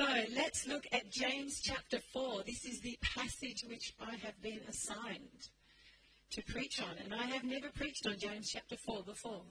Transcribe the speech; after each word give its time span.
So 0.00 0.06
let's 0.34 0.66
look 0.66 0.86
at 0.92 1.10
James 1.10 1.60
chapter 1.60 1.98
4. 2.14 2.44
This 2.46 2.64
is 2.64 2.80
the 2.80 2.96
passage 3.02 3.64
which 3.68 3.92
I 4.00 4.14
have 4.24 4.40
been 4.40 4.60
assigned 4.66 5.50
to 6.30 6.42
preach 6.42 6.80
on, 6.80 6.96
and 7.04 7.12
I 7.12 7.26
have 7.26 7.44
never 7.44 7.68
preached 7.68 8.06
on 8.06 8.16
James 8.18 8.48
chapter 8.50 8.78
4 8.78 9.02
before. 9.02 9.42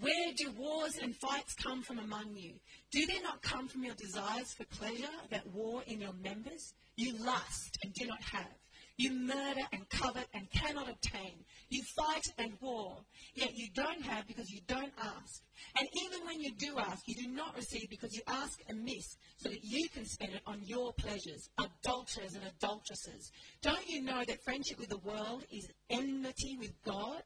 Where 0.00 0.32
do 0.34 0.50
wars 0.52 0.96
and 1.02 1.14
fights 1.14 1.54
come 1.62 1.82
from 1.82 1.98
among 1.98 2.36
you? 2.36 2.54
Do 2.90 3.04
they 3.04 3.20
not 3.20 3.42
come 3.42 3.68
from 3.68 3.84
your 3.84 3.96
desires 3.96 4.54
for 4.54 4.64
pleasure 4.64 5.12
that 5.28 5.46
war 5.48 5.82
in 5.86 6.00
your 6.00 6.14
members? 6.14 6.72
You 6.96 7.12
lust 7.22 7.76
and 7.84 7.92
do 7.92 8.06
not 8.06 8.22
have. 8.32 8.57
You 8.98 9.12
murder 9.12 9.62
and 9.72 9.88
covet 9.88 10.26
and 10.34 10.50
cannot 10.50 10.90
obtain. 10.90 11.44
You 11.70 11.82
fight 11.96 12.24
and 12.36 12.52
war, 12.60 12.96
yet 13.34 13.50
you 13.54 13.68
don't 13.72 14.02
have 14.02 14.26
because 14.26 14.50
you 14.50 14.60
don't 14.66 14.92
ask. 14.98 15.42
And 15.78 15.88
even 16.02 16.26
when 16.26 16.40
you 16.40 16.50
do 16.58 16.76
ask, 16.78 17.06
you 17.06 17.14
do 17.14 17.30
not 17.30 17.54
receive 17.56 17.88
because 17.90 18.12
you 18.12 18.22
ask 18.26 18.58
amiss, 18.68 19.16
so 19.36 19.50
that 19.50 19.62
you 19.62 19.88
can 19.90 20.04
spend 20.04 20.32
it 20.32 20.42
on 20.46 20.60
your 20.64 20.92
pleasures, 20.94 21.48
adulterers 21.58 22.34
and 22.34 22.44
adulteresses. 22.44 23.30
Don't 23.62 23.88
you 23.88 24.02
know 24.02 24.24
that 24.26 24.42
friendship 24.42 24.80
with 24.80 24.88
the 24.88 24.98
world 24.98 25.44
is 25.52 25.68
enmity 25.90 26.56
with 26.58 26.72
God? 26.84 27.22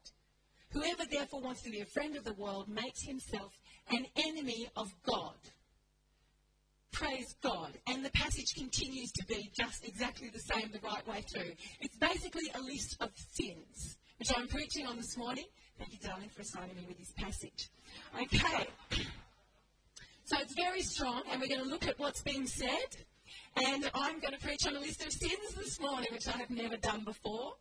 Whoever 0.73 1.03
therefore 1.09 1.41
wants 1.41 1.63
to 1.63 1.71
be 1.71 1.81
a 1.81 1.85
friend 1.85 2.15
of 2.15 2.23
the 2.23 2.33
world 2.33 2.67
makes 2.69 3.01
himself 3.03 3.51
an 3.89 4.05
enemy 4.15 4.67
of 4.75 4.93
God. 5.05 5.37
Praise 6.93 7.35
God. 7.41 7.71
And 7.87 8.05
the 8.05 8.11
passage 8.11 8.53
continues 8.55 9.11
to 9.13 9.25
be 9.25 9.51
just 9.59 9.85
exactly 9.85 10.29
the 10.29 10.39
same 10.39 10.71
the 10.71 10.79
right 10.79 11.05
way 11.07 11.21
through. 11.21 11.51
It's 11.81 11.97
basically 11.97 12.49
a 12.53 12.61
list 12.61 12.97
of 13.01 13.09
sins, 13.33 13.97
which 14.19 14.29
I'm 14.37 14.47
preaching 14.47 14.85
on 14.85 14.97
this 14.97 15.17
morning. 15.17 15.45
Thank 15.79 15.91
you, 15.91 15.99
darling, 16.07 16.29
for 16.29 16.41
assigning 16.41 16.75
me 16.75 16.85
with 16.87 16.99
this 16.99 17.11
passage. 17.17 17.69
Okay. 18.21 18.67
So 20.25 20.37
it's 20.39 20.55
very 20.55 20.81
strong, 20.81 21.21
and 21.29 21.41
we're 21.41 21.49
going 21.49 21.63
to 21.63 21.69
look 21.69 21.85
at 21.85 21.99
what's 21.99 22.21
being 22.21 22.47
said. 22.47 22.95
And 23.57 23.91
I'm 23.93 24.21
going 24.21 24.31
to 24.31 24.39
preach 24.39 24.65
on 24.65 24.73
a 24.73 24.79
list 24.79 25.05
of 25.05 25.11
sins 25.11 25.53
this 25.57 25.81
morning, 25.81 26.07
which 26.13 26.29
I 26.29 26.37
have 26.37 26.49
never 26.49 26.77
done 26.77 27.03
before. 27.03 27.55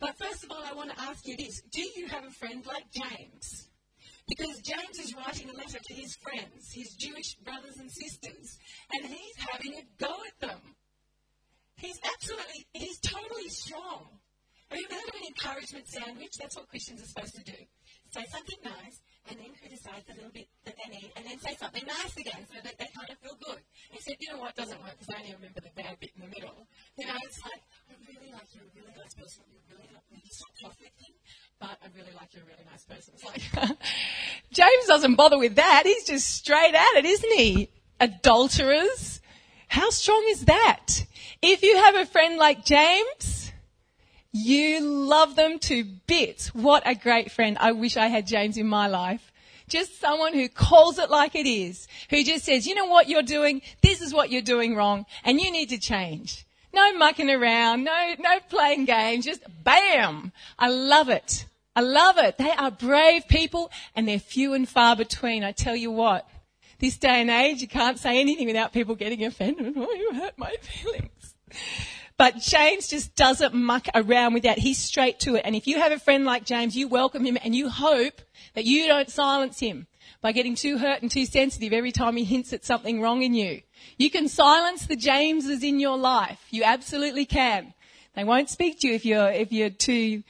But 0.00 0.18
first 0.18 0.44
of 0.44 0.50
all, 0.50 0.62
I 0.62 0.74
want 0.74 0.90
to 0.90 1.00
ask 1.00 1.26
you 1.26 1.34
this 1.34 1.62
Do 1.72 1.80
you 1.80 2.06
have 2.08 2.24
a 2.24 2.30
friend 2.30 2.62
like 2.66 2.84
James? 2.92 3.68
Because 4.26 4.60
James 4.62 4.98
is 4.98 5.14
writing 5.14 5.50
a 5.50 5.56
letter 5.56 5.78
to 5.78 5.94
his 5.94 6.16
friends, 6.16 6.72
his 6.72 6.94
Jewish 6.96 7.34
brothers 7.44 7.76
and 7.76 7.90
sisters, 7.90 8.58
and 8.92 9.04
he's 9.04 9.36
having 9.36 9.74
a 9.74 9.84
go 9.98 10.14
at 10.26 10.40
them. 10.40 10.60
He's 11.76 12.00
absolutely, 12.02 12.66
he's 12.72 12.98
totally 13.00 13.48
strong. 13.48 14.08
Have 14.70 14.80
you 14.80 14.86
ever 14.88 14.94
heard 14.96 15.08
of 15.12 15.20
an 15.20 15.26
encouragement 15.28 15.86
sandwich? 15.88 16.32
That's 16.40 16.56
what 16.56 16.68
Christians 16.68 17.02
are 17.02 17.06
supposed 17.06 17.36
to 17.36 17.44
do. 17.44 17.60
Say 18.16 18.24
something 18.32 18.58
nice, 18.64 18.96
and 19.28 19.36
then 19.36 19.52
criticize 19.60 20.08
a 20.08 20.14
little 20.16 20.32
bit 20.32 20.48
that 20.64 20.74
they 20.80 20.88
need, 20.88 21.12
and 21.16 21.26
then 21.26 21.38
say 21.38 21.54
something 21.60 21.84
nice 21.84 22.16
again 22.16 22.48
so 22.48 22.58
that 22.64 22.78
they 22.80 22.88
kind 22.96 23.10
of 23.12 23.18
feel 23.20 23.36
good. 23.44 23.60
Except, 23.92 24.16
you 24.24 24.32
know 24.32 24.40
what 24.40 24.56
doesn't 24.56 24.80
work 24.80 24.96
because 24.96 25.12
I 25.12 25.20
only 25.20 25.36
remember 25.36 25.60
the 25.60 25.74
bad 25.76 26.00
bit 26.00 26.16
in 26.16 26.24
the 26.24 26.32
middle. 26.32 26.64
You 26.96 27.06
know, 27.12 27.18
it's 27.28 27.44
like, 27.44 27.60
I 27.90 27.94
really 28.08 28.32
like 28.32 28.48
you, 28.56 28.64
a 28.64 28.72
really 28.72 28.94
nice 28.96 29.12
person, 29.12 29.44
you 29.52 29.60
really 29.68 29.90
like 29.92 30.08
me, 30.08 30.24
it's 30.24 30.40
not 30.40 30.72
perfect 30.72 30.94
but 31.64 31.78
I 31.82 31.98
really 31.98 32.12
like 32.14 32.28
you're 32.34 32.42
a 32.42 32.46
really 32.46 32.64
nice 32.70 32.84
person. 32.84 33.14
It's 33.14 33.24
like, 33.24 33.78
James 34.52 34.86
doesn't 34.86 35.14
bother 35.14 35.38
with 35.38 35.56
that. 35.56 35.82
He's 35.84 36.04
just 36.04 36.28
straight 36.28 36.74
at 36.74 36.96
it, 36.96 37.04
isn't 37.04 37.32
he? 37.32 37.70
Adulterers. 38.00 39.20
How 39.68 39.90
strong 39.90 40.24
is 40.28 40.44
that? 40.44 41.06
If 41.40 41.62
you 41.62 41.76
have 41.76 41.94
a 41.94 42.06
friend 42.06 42.36
like 42.36 42.64
James, 42.64 43.52
you 44.32 44.80
love 44.80 45.36
them 45.36 45.58
to 45.60 45.84
bits. 46.06 46.54
What 46.54 46.82
a 46.86 46.94
great 46.94 47.30
friend. 47.30 47.56
I 47.58 47.72
wish 47.72 47.96
I 47.96 48.08
had 48.08 48.26
James 48.26 48.56
in 48.56 48.68
my 48.68 48.86
life. 48.86 49.32
Just 49.66 49.98
someone 49.98 50.34
who 50.34 50.48
calls 50.48 50.98
it 50.98 51.08
like 51.08 51.34
it 51.34 51.46
is, 51.46 51.88
who 52.10 52.22
just 52.22 52.44
says, 52.44 52.66
you 52.66 52.74
know 52.74 52.84
what 52.84 53.08
you're 53.08 53.22
doing? 53.22 53.62
This 53.82 54.02
is 54.02 54.12
what 54.12 54.30
you're 54.30 54.42
doing 54.42 54.76
wrong, 54.76 55.06
and 55.24 55.40
you 55.40 55.50
need 55.50 55.70
to 55.70 55.78
change. 55.78 56.44
No 56.74 56.92
mucking 56.98 57.30
around, 57.30 57.84
no, 57.84 58.14
no 58.18 58.40
playing 58.50 58.84
games, 58.84 59.24
just 59.24 59.42
bam! 59.62 60.32
I 60.58 60.68
love 60.68 61.08
it. 61.08 61.46
I 61.76 61.80
love 61.80 62.18
it. 62.18 62.38
They 62.38 62.50
are 62.50 62.70
brave 62.70 63.26
people 63.28 63.70
and 63.96 64.06
they're 64.06 64.18
few 64.18 64.54
and 64.54 64.68
far 64.68 64.94
between. 64.94 65.42
I 65.42 65.52
tell 65.52 65.74
you 65.74 65.90
what, 65.90 66.28
this 66.78 66.96
day 66.96 67.20
and 67.20 67.30
age, 67.30 67.60
you 67.60 67.68
can't 67.68 67.98
say 67.98 68.20
anything 68.20 68.46
without 68.46 68.72
people 68.72 68.94
getting 68.94 69.24
offended. 69.24 69.74
Oh, 69.76 69.92
you 69.92 70.14
hurt 70.14 70.38
my 70.38 70.54
feelings. 70.60 71.34
But 72.16 72.36
James 72.38 72.86
just 72.86 73.16
doesn't 73.16 73.54
muck 73.54 73.86
around 73.94 74.34
with 74.34 74.44
that. 74.44 74.58
He's 74.58 74.78
straight 74.78 75.18
to 75.20 75.34
it. 75.34 75.42
And 75.44 75.56
if 75.56 75.66
you 75.66 75.78
have 75.80 75.90
a 75.90 75.98
friend 75.98 76.24
like 76.24 76.44
James, 76.44 76.76
you 76.76 76.86
welcome 76.86 77.24
him 77.24 77.36
and 77.42 77.54
you 77.54 77.68
hope 77.68 78.22
that 78.54 78.64
you 78.64 78.86
don't 78.86 79.10
silence 79.10 79.58
him 79.58 79.88
by 80.20 80.30
getting 80.30 80.54
too 80.54 80.78
hurt 80.78 81.02
and 81.02 81.10
too 81.10 81.26
sensitive 81.26 81.72
every 81.72 81.90
time 81.90 82.16
he 82.16 82.24
hints 82.24 82.52
at 82.52 82.64
something 82.64 83.00
wrong 83.00 83.22
in 83.22 83.34
you. 83.34 83.62
You 83.98 84.10
can 84.10 84.28
silence 84.28 84.86
the 84.86 84.96
Jameses 84.96 85.64
in 85.64 85.80
your 85.80 85.98
life. 85.98 86.40
You 86.50 86.62
absolutely 86.62 87.26
can. 87.26 87.74
They 88.14 88.24
won't 88.24 88.48
speak 88.48 88.80
to 88.80 88.88
you 88.88 88.94
if 88.94 89.04
you're, 89.04 89.30
if 89.30 89.50
you're 89.50 89.70
too 89.70 90.22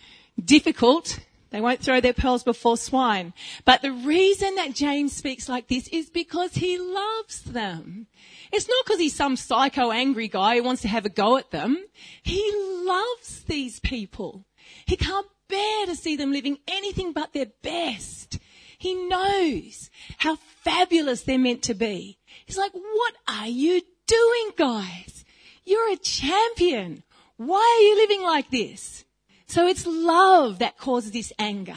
difficult. 0.42 1.18
They 1.54 1.60
won't 1.60 1.78
throw 1.78 2.00
their 2.00 2.12
pearls 2.12 2.42
before 2.42 2.76
swine. 2.76 3.32
But 3.64 3.80
the 3.80 3.92
reason 3.92 4.56
that 4.56 4.74
James 4.74 5.12
speaks 5.12 5.48
like 5.48 5.68
this 5.68 5.86
is 5.86 6.10
because 6.10 6.54
he 6.54 6.76
loves 6.78 7.42
them. 7.42 8.08
It's 8.50 8.68
not 8.68 8.84
because 8.84 8.98
he's 8.98 9.14
some 9.14 9.36
psycho 9.36 9.92
angry 9.92 10.26
guy 10.26 10.56
who 10.56 10.64
wants 10.64 10.82
to 10.82 10.88
have 10.88 11.06
a 11.06 11.08
go 11.08 11.36
at 11.36 11.52
them. 11.52 11.78
He 12.24 12.50
loves 12.84 13.44
these 13.44 13.78
people. 13.78 14.44
He 14.86 14.96
can't 14.96 15.28
bear 15.48 15.86
to 15.86 15.94
see 15.94 16.16
them 16.16 16.32
living 16.32 16.58
anything 16.66 17.12
but 17.12 17.32
their 17.32 17.52
best. 17.62 18.40
He 18.76 18.96
knows 19.06 19.90
how 20.18 20.34
fabulous 20.64 21.22
they're 21.22 21.38
meant 21.38 21.62
to 21.62 21.74
be. 21.74 22.18
He's 22.46 22.58
like, 22.58 22.72
what 22.72 23.14
are 23.28 23.46
you 23.46 23.80
doing, 24.08 24.50
guys? 24.56 25.24
You're 25.62 25.92
a 25.92 25.98
champion. 25.98 27.04
Why 27.36 27.60
are 27.78 27.84
you 27.84 27.96
living 27.98 28.22
like 28.24 28.50
this? 28.50 29.04
So 29.46 29.66
it's 29.66 29.86
love 29.86 30.58
that 30.58 30.78
causes 30.78 31.12
this 31.12 31.32
anger. 31.38 31.76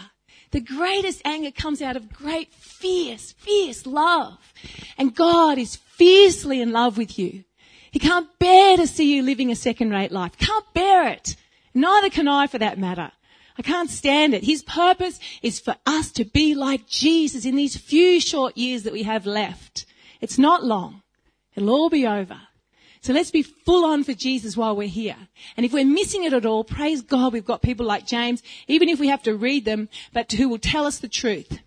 The 0.52 0.62
greatest 0.62 1.22
anger 1.26 1.52
comes 1.52 1.82
out 1.82 1.98
of 1.98 2.12
great, 2.12 2.54
fierce, 2.54 3.34
fierce 3.34 3.86
love. 3.86 4.38
And 4.98 5.16
God 5.16 5.58
is 5.58 5.76
fiercely 5.76 6.62
in 6.62 6.72
love 6.72 6.98
with 6.98 7.20
you. 7.20 7.44
He 7.92 8.00
can't 8.00 8.28
bear 8.40 8.78
to 8.78 8.88
see 8.88 9.16
you 9.16 9.24
living 9.24 9.52
a 9.52 9.56
second 9.56 9.92
rate 9.92 10.12
life. 10.12 10.38
Can't 10.38 10.74
bear 10.74 11.10
it. 11.10 11.36
Neither 11.74 12.10
can 12.10 12.28
I 12.28 12.48
for 12.48 12.58
that 12.60 12.80
matter. 12.80 13.12
I 13.58 13.62
can't 13.62 13.90
stand 13.90 14.34
it. 14.34 14.44
His 14.44 14.64
purpose 14.64 15.20
is 15.42 15.60
for 15.60 15.76
us 15.86 16.12
to 16.14 16.26
be 16.26 16.54
like 16.54 16.88
Jesus 16.88 17.46
in 17.46 17.56
these 17.56 17.76
few 17.76 18.22
short 18.22 18.56
years 18.56 18.84
that 18.84 18.94
we 18.94 19.04
have 19.04 19.26
left. 19.26 19.86
It's 20.22 20.38
not 20.38 20.64
long. 20.64 21.02
It'll 21.56 21.72
all 21.72 21.90
be 21.90 22.06
over. 22.06 22.40
So 23.08 23.14
let's 23.14 23.32
be 23.32 23.42
full 23.42 23.86
on 23.86 24.04
for 24.04 24.12
Jesus 24.12 24.58
while 24.58 24.76
we're 24.76 24.90
here. 24.90 25.16
And 25.56 25.66
if 25.66 25.72
we're 25.72 25.86
missing 25.86 26.26
it 26.26 26.34
at 26.34 26.46
all, 26.46 26.66
praise 26.66 27.02
God 27.02 27.32
we've 27.32 27.46
got 27.46 27.62
people 27.62 27.86
like 27.86 28.06
James, 28.06 28.44
even 28.68 28.90
if 28.90 29.00
we 29.00 29.08
have 29.08 29.24
to 29.24 29.38
read 29.38 29.64
them, 29.64 29.88
but 30.12 30.30
who 30.34 30.50
will 30.50 30.58
tell 30.58 30.86
us 30.86 31.00
the 31.00 31.08
truth. 31.08 31.62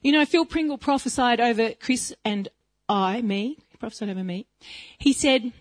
You 0.00 0.12
know, 0.12 0.24
Phil 0.24 0.46
Pringle 0.46 0.78
prophesied 0.78 1.40
over 1.40 1.72
Chris 1.72 2.14
and 2.24 2.48
I, 2.88 3.20
me, 3.20 3.58
prophesied 3.78 4.08
over 4.08 4.24
me. 4.24 4.46
He 4.96 5.12
said, 5.12 5.52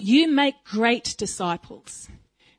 you 0.00 0.28
make 0.28 0.54
great 0.64 1.14
disciples. 1.18 2.08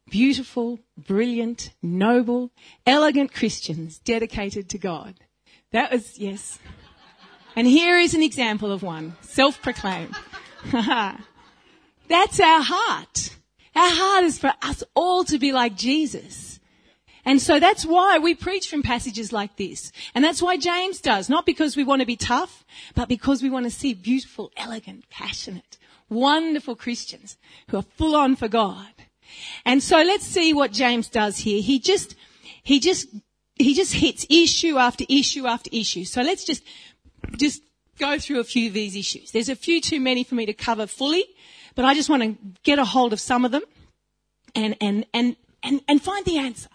Beautiful, 0.07 0.77
brilliant, 0.95 1.71
noble, 1.81 2.51
elegant 2.85 3.33
Christians 3.33 3.97
dedicated 3.97 4.69
to 4.69 4.77
God. 4.77 5.15
That 5.71 5.91
was, 5.91 6.19
yes. 6.19 6.59
And 7.55 7.65
here 7.65 7.97
is 7.97 8.13
an 8.13 8.21
example 8.21 8.71
of 8.71 8.83
one. 8.83 9.15
Self-proclaimed. 9.21 10.13
That's 12.13 12.39
our 12.39 12.61
heart. 12.61 13.35
Our 13.75 13.89
heart 13.89 14.25
is 14.25 14.37
for 14.37 14.53
us 14.61 14.83
all 14.93 15.23
to 15.23 15.39
be 15.39 15.51
like 15.51 15.75
Jesus. 15.75 16.59
And 17.25 17.41
so 17.41 17.59
that's 17.59 17.87
why 17.87 18.19
we 18.19 18.35
preach 18.35 18.69
from 18.69 18.83
passages 18.83 19.33
like 19.33 19.55
this. 19.57 19.91
And 20.13 20.23
that's 20.23 20.39
why 20.39 20.57
James 20.57 21.01
does. 21.01 21.27
Not 21.27 21.47
because 21.47 21.75
we 21.75 21.83
want 21.83 22.01
to 22.01 22.05
be 22.05 22.15
tough, 22.15 22.63
but 22.93 23.09
because 23.09 23.41
we 23.41 23.49
want 23.49 23.65
to 23.65 23.71
see 23.71 23.95
beautiful, 23.95 24.51
elegant, 24.55 25.09
passionate, 25.09 25.79
wonderful 26.07 26.75
Christians 26.75 27.35
who 27.69 27.77
are 27.77 27.85
full 27.97 28.15
on 28.15 28.35
for 28.35 28.47
God. 28.47 28.93
And 29.65 29.81
so 29.81 29.97
let's 29.97 30.27
see 30.27 30.53
what 30.53 30.71
James 30.71 31.09
does 31.09 31.39
here. 31.39 31.63
He 31.63 31.79
just, 31.79 32.13
he 32.61 32.79
just, 32.79 33.07
he 33.55 33.73
just 33.73 33.95
hits 33.95 34.23
issue 34.29 34.77
after 34.77 35.03
issue 35.09 35.47
after 35.47 35.71
issue. 35.73 36.05
So 36.05 36.21
let's 36.21 36.43
just, 36.43 36.61
just 37.37 37.63
go 37.97 38.19
through 38.19 38.39
a 38.39 38.43
few 38.43 38.67
of 38.67 38.75
these 38.75 38.95
issues. 38.95 39.31
There's 39.31 39.49
a 39.49 39.55
few 39.55 39.81
too 39.81 39.99
many 39.99 40.23
for 40.23 40.35
me 40.35 40.45
to 40.45 40.53
cover 40.53 40.85
fully. 40.85 41.25
But 41.75 41.85
I 41.85 41.93
just 41.93 42.09
want 42.09 42.23
to 42.23 42.37
get 42.63 42.79
a 42.79 42.85
hold 42.85 43.13
of 43.13 43.19
some 43.19 43.45
of 43.45 43.51
them 43.51 43.63
and, 44.55 44.75
and, 44.79 45.05
and, 45.13 45.35
and, 45.63 45.81
and 45.87 46.01
find 46.01 46.25
the 46.25 46.37
answer. 46.37 46.69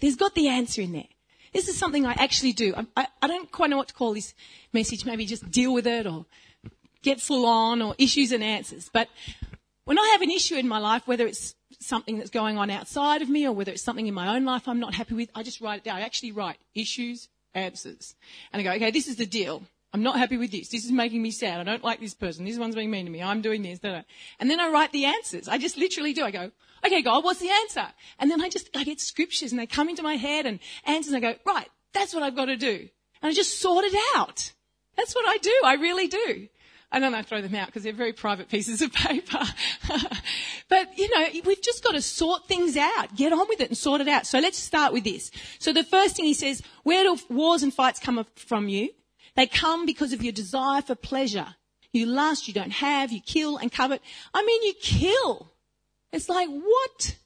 There's 0.00 0.16
got 0.16 0.34
the 0.34 0.48
answer 0.48 0.82
in 0.82 0.92
there. 0.92 1.08
This 1.52 1.68
is 1.68 1.76
something 1.76 2.06
I 2.06 2.12
actually 2.12 2.52
do. 2.52 2.74
I, 2.74 2.86
I, 2.96 3.06
I 3.22 3.26
don't 3.26 3.50
quite 3.50 3.70
know 3.70 3.76
what 3.76 3.88
to 3.88 3.94
call 3.94 4.14
this 4.14 4.34
message. 4.72 5.04
Maybe 5.04 5.26
just 5.26 5.50
deal 5.50 5.74
with 5.74 5.86
it 5.86 6.06
or 6.06 6.26
get 7.02 7.20
full 7.20 7.46
on 7.46 7.82
or 7.82 7.94
issues 7.98 8.32
and 8.32 8.42
answers. 8.42 8.88
But 8.92 9.08
when 9.84 9.98
I 9.98 10.08
have 10.12 10.22
an 10.22 10.30
issue 10.30 10.56
in 10.56 10.66
my 10.66 10.78
life, 10.78 11.06
whether 11.06 11.26
it's 11.26 11.54
something 11.80 12.16
that's 12.16 12.30
going 12.30 12.56
on 12.56 12.70
outside 12.70 13.22
of 13.22 13.28
me 13.28 13.46
or 13.46 13.52
whether 13.52 13.72
it's 13.72 13.82
something 13.82 14.06
in 14.06 14.14
my 14.14 14.34
own 14.34 14.44
life 14.44 14.66
I'm 14.66 14.80
not 14.80 14.94
happy 14.94 15.14
with, 15.14 15.30
I 15.34 15.42
just 15.42 15.60
write 15.60 15.78
it 15.78 15.84
down. 15.84 15.96
I 15.96 16.02
actually 16.02 16.32
write 16.32 16.56
issues, 16.74 17.28
answers. 17.54 18.14
And 18.52 18.60
I 18.60 18.62
go, 18.62 18.72
okay, 18.72 18.90
this 18.90 19.08
is 19.08 19.16
the 19.16 19.26
deal. 19.26 19.62
I'm 19.94 20.02
not 20.02 20.18
happy 20.18 20.38
with 20.38 20.50
this. 20.50 20.68
This 20.68 20.84
is 20.84 20.92
making 20.92 21.20
me 21.20 21.30
sad. 21.30 21.60
I 21.60 21.64
don't 21.64 21.84
like 21.84 22.00
this 22.00 22.14
person. 22.14 22.46
This 22.46 22.58
one's 22.58 22.74
being 22.74 22.90
mean 22.90 23.04
to 23.04 23.10
me. 23.10 23.22
I'm 23.22 23.42
doing 23.42 23.62
this. 23.62 23.78
And 23.82 24.50
then 24.50 24.58
I 24.58 24.70
write 24.70 24.92
the 24.92 25.04
answers. 25.04 25.48
I 25.48 25.58
just 25.58 25.76
literally 25.76 26.14
do. 26.14 26.24
I 26.24 26.30
go, 26.30 26.50
okay, 26.84 27.02
God, 27.02 27.24
what's 27.24 27.40
the 27.40 27.50
answer? 27.50 27.86
And 28.18 28.30
then 28.30 28.40
I 28.40 28.48
just, 28.48 28.70
I 28.74 28.84
get 28.84 29.00
scriptures 29.00 29.52
and 29.52 29.60
they 29.60 29.66
come 29.66 29.90
into 29.90 30.02
my 30.02 30.14
head 30.14 30.46
and 30.46 30.60
answers 30.84 31.12
and 31.12 31.24
I 31.24 31.32
go, 31.32 31.38
right, 31.44 31.68
that's 31.92 32.14
what 32.14 32.22
I've 32.22 32.36
got 32.36 32.46
to 32.46 32.56
do. 32.56 32.88
And 33.20 33.30
I 33.30 33.32
just 33.32 33.60
sort 33.60 33.84
it 33.84 33.94
out. 34.16 34.52
That's 34.96 35.14
what 35.14 35.28
I 35.28 35.36
do. 35.36 35.54
I 35.64 35.74
really 35.74 36.08
do. 36.08 36.48
I 36.90 36.98
don't 36.98 37.14
I 37.14 37.22
throw 37.22 37.40
them 37.40 37.54
out 37.54 37.66
because 37.66 37.82
they're 37.82 37.92
very 37.92 38.12
private 38.12 38.48
pieces 38.48 38.80
of 38.82 38.92
paper. 38.94 39.40
but, 40.68 40.98
you 40.98 41.08
know, 41.14 41.26
we've 41.44 41.62
just 41.62 41.84
got 41.84 41.92
to 41.92 42.02
sort 42.02 42.46
things 42.46 42.76
out. 42.78 43.14
Get 43.14 43.32
on 43.32 43.46
with 43.48 43.60
it 43.60 43.68
and 43.68 43.76
sort 43.76 44.00
it 44.00 44.08
out. 44.08 44.26
So 44.26 44.38
let's 44.38 44.58
start 44.58 44.92
with 44.92 45.04
this. 45.04 45.30
So 45.58 45.72
the 45.72 45.84
first 45.84 46.16
thing 46.16 46.24
he 46.24 46.34
says, 46.34 46.62
where 46.82 47.04
do 47.04 47.18
wars 47.28 47.62
and 47.62 47.72
fights 47.72 48.00
come 48.00 48.24
from 48.36 48.68
you? 48.68 48.90
They 49.34 49.46
come 49.46 49.86
because 49.86 50.12
of 50.12 50.22
your 50.22 50.32
desire 50.32 50.82
for 50.82 50.94
pleasure. 50.94 51.54
You 51.92 52.06
lust, 52.06 52.48
you 52.48 52.54
don't 52.54 52.72
have, 52.72 53.12
you 53.12 53.20
kill 53.20 53.56
and 53.58 53.70
covet. 53.70 54.00
I 54.32 54.42
mean, 54.44 54.62
you 54.62 54.74
kill. 54.80 55.52
It's 56.12 56.28
like, 56.28 56.48
what? 56.48 57.16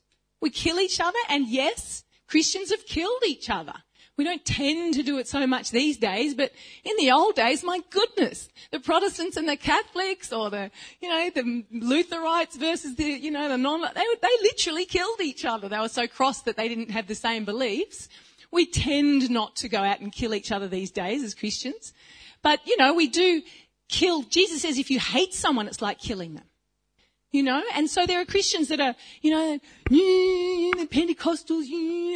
We 0.41 0.51
kill 0.51 0.79
each 0.81 1.01
other? 1.01 1.19
And 1.29 1.49
yes, 1.49 2.05
Christians 2.27 2.71
have 2.71 2.87
killed 2.87 3.23
each 3.27 3.51
other. 3.51 3.75
We 4.17 4.25
don't 4.25 4.45
tend 4.45 4.95
to 4.95 5.03
do 5.03 5.19
it 5.19 5.29
so 5.29 5.47
much 5.47 5.71
these 5.71 5.99
days, 5.99 6.35
but 6.35 6.51
in 6.85 6.97
the 6.97 7.13
old 7.13 7.35
days, 7.35 7.63
my 7.63 7.81
goodness, 7.91 8.49
the 8.71 8.81
Protestants 8.81 9.37
and 9.37 9.47
the 9.47 9.59
Catholics 9.59 10.33
or 10.33 10.49
the, 10.49 10.71
you 11.03 11.09
know, 11.11 11.31
the 11.35 11.65
Lutherites 11.75 12.59
versus 12.59 12.95
the, 12.95 13.05
you 13.05 13.31
know, 13.31 13.49
the 13.49 13.59
non, 13.59 13.83
they, 13.83 14.07
they 14.23 14.29
literally 14.43 14.87
killed 14.87 15.21
each 15.21 15.45
other. 15.45 15.69
They 15.69 15.79
were 15.79 15.91
so 15.91 16.07
cross 16.07 16.41
that 16.43 16.57
they 16.57 16.67
didn't 16.67 16.93
have 16.93 17.09
the 17.09 17.15
same 17.15 17.45
beliefs. 17.45 18.09
We 18.57 18.65
tend 18.65 19.31
not 19.31 19.55
to 19.57 19.69
go 19.69 19.83
out 19.83 20.01
and 20.01 20.11
kill 20.11 20.35
each 20.35 20.51
other 20.51 20.67
these 20.67 20.91
days 20.91 21.23
as 21.23 21.35
Christians. 21.35 21.93
But, 22.41 22.67
you 22.67 22.77
know, 22.79 22.95
we 22.95 23.07
do 23.07 23.43
kill. 23.89 24.23
Jesus 24.23 24.63
says 24.63 24.79
if 24.79 24.91
you 24.91 24.99
hate 24.99 25.35
someone, 25.35 25.67
it's 25.69 25.83
like 25.83 25.99
killing 25.99 26.35
them. 26.35 26.45
You 27.33 27.43
know, 27.43 27.63
and 27.75 27.91
so 27.91 28.07
there 28.07 28.19
are 28.21 28.25
Christians 28.25 28.69
that 28.69 28.81
are, 28.81 28.95
you 29.21 29.31
know, 29.31 29.59
the 29.91 30.89
Pentecostals, 30.91 31.67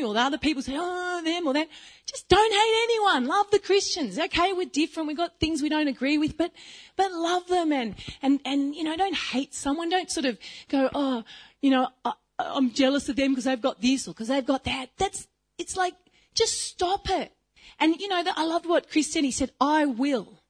or 0.02 0.14
the 0.14 0.20
other 0.20 0.38
people 0.38 0.62
say, 0.62 0.76
oh, 0.78 1.20
them 1.22 1.46
or 1.46 1.52
that. 1.52 1.68
Just 2.06 2.26
don't 2.28 2.52
hate 2.52 2.76
anyone. 2.84 3.26
Love 3.26 3.50
the 3.50 3.58
Christians. 3.58 4.18
Okay, 4.18 4.54
we're 4.54 4.68
different. 4.68 5.08
We've 5.08 5.16
got 5.16 5.38
things 5.38 5.60
we 5.60 5.68
don't 5.68 5.88
agree 5.88 6.16
with, 6.16 6.38
but, 6.38 6.52
but 6.96 7.12
love 7.12 7.46
them 7.48 7.70
and, 7.70 7.96
and, 8.22 8.40
and, 8.46 8.74
you 8.74 8.82
know, 8.82 8.96
don't 8.96 9.16
hate 9.16 9.52
someone. 9.52 9.90
Don't 9.90 10.10
sort 10.10 10.24
of 10.24 10.38
go, 10.68 10.88
oh, 10.94 11.24
you 11.60 11.70
know, 11.70 11.88
I, 12.02 12.12
I'm 12.38 12.72
jealous 12.72 13.10
of 13.10 13.16
them 13.16 13.32
because 13.32 13.44
they've 13.44 13.60
got 13.60 13.82
this 13.82 14.08
or 14.08 14.14
because 14.14 14.28
they've 14.28 14.46
got 14.46 14.64
that. 14.64 14.90
That's, 14.96 15.28
it's 15.58 15.76
like, 15.76 15.94
just 16.34 16.60
stop 16.60 17.08
it. 17.08 17.32
And, 17.78 17.96
you 17.96 18.08
know, 18.08 18.22
I 18.36 18.44
loved 18.44 18.66
what 18.66 18.90
Chris 18.90 19.12
said. 19.12 19.24
He 19.24 19.30
said, 19.30 19.52
I 19.60 19.86
will. 19.86 20.40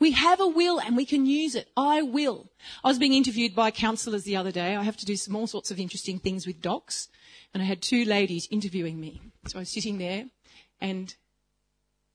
We 0.00 0.12
have 0.12 0.40
a 0.40 0.48
will 0.48 0.80
and 0.80 0.96
we 0.96 1.04
can 1.04 1.26
use 1.26 1.54
it. 1.54 1.68
I 1.76 2.02
will. 2.02 2.50
I 2.82 2.88
was 2.88 2.98
being 2.98 3.12
interviewed 3.12 3.54
by 3.54 3.70
counsellors 3.70 4.24
the 4.24 4.36
other 4.36 4.50
day. 4.50 4.74
I 4.74 4.82
have 4.82 4.96
to 4.96 5.06
do 5.06 5.14
some 5.14 5.36
all 5.36 5.46
sorts 5.46 5.70
of 5.70 5.78
interesting 5.78 6.18
things 6.18 6.46
with 6.46 6.60
DoCS. 6.60 7.08
And 7.52 7.62
I 7.62 7.66
had 7.66 7.82
two 7.82 8.04
ladies 8.04 8.48
interviewing 8.50 8.98
me. 8.98 9.20
So 9.46 9.58
I 9.58 9.60
was 9.60 9.68
sitting 9.68 9.98
there 9.98 10.24
and 10.80 11.14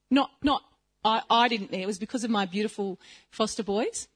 not, 0.10 0.31
not, 0.42 0.63
I, 1.04 1.22
I 1.30 1.48
didn't 1.48 1.72
there. 1.72 1.81
It 1.81 1.88
was 1.88 2.00
because 2.00 2.24
of 2.24 2.31
my 2.31 2.45
beautiful 2.45 3.00
foster 3.30 3.63
boys. 3.63 4.07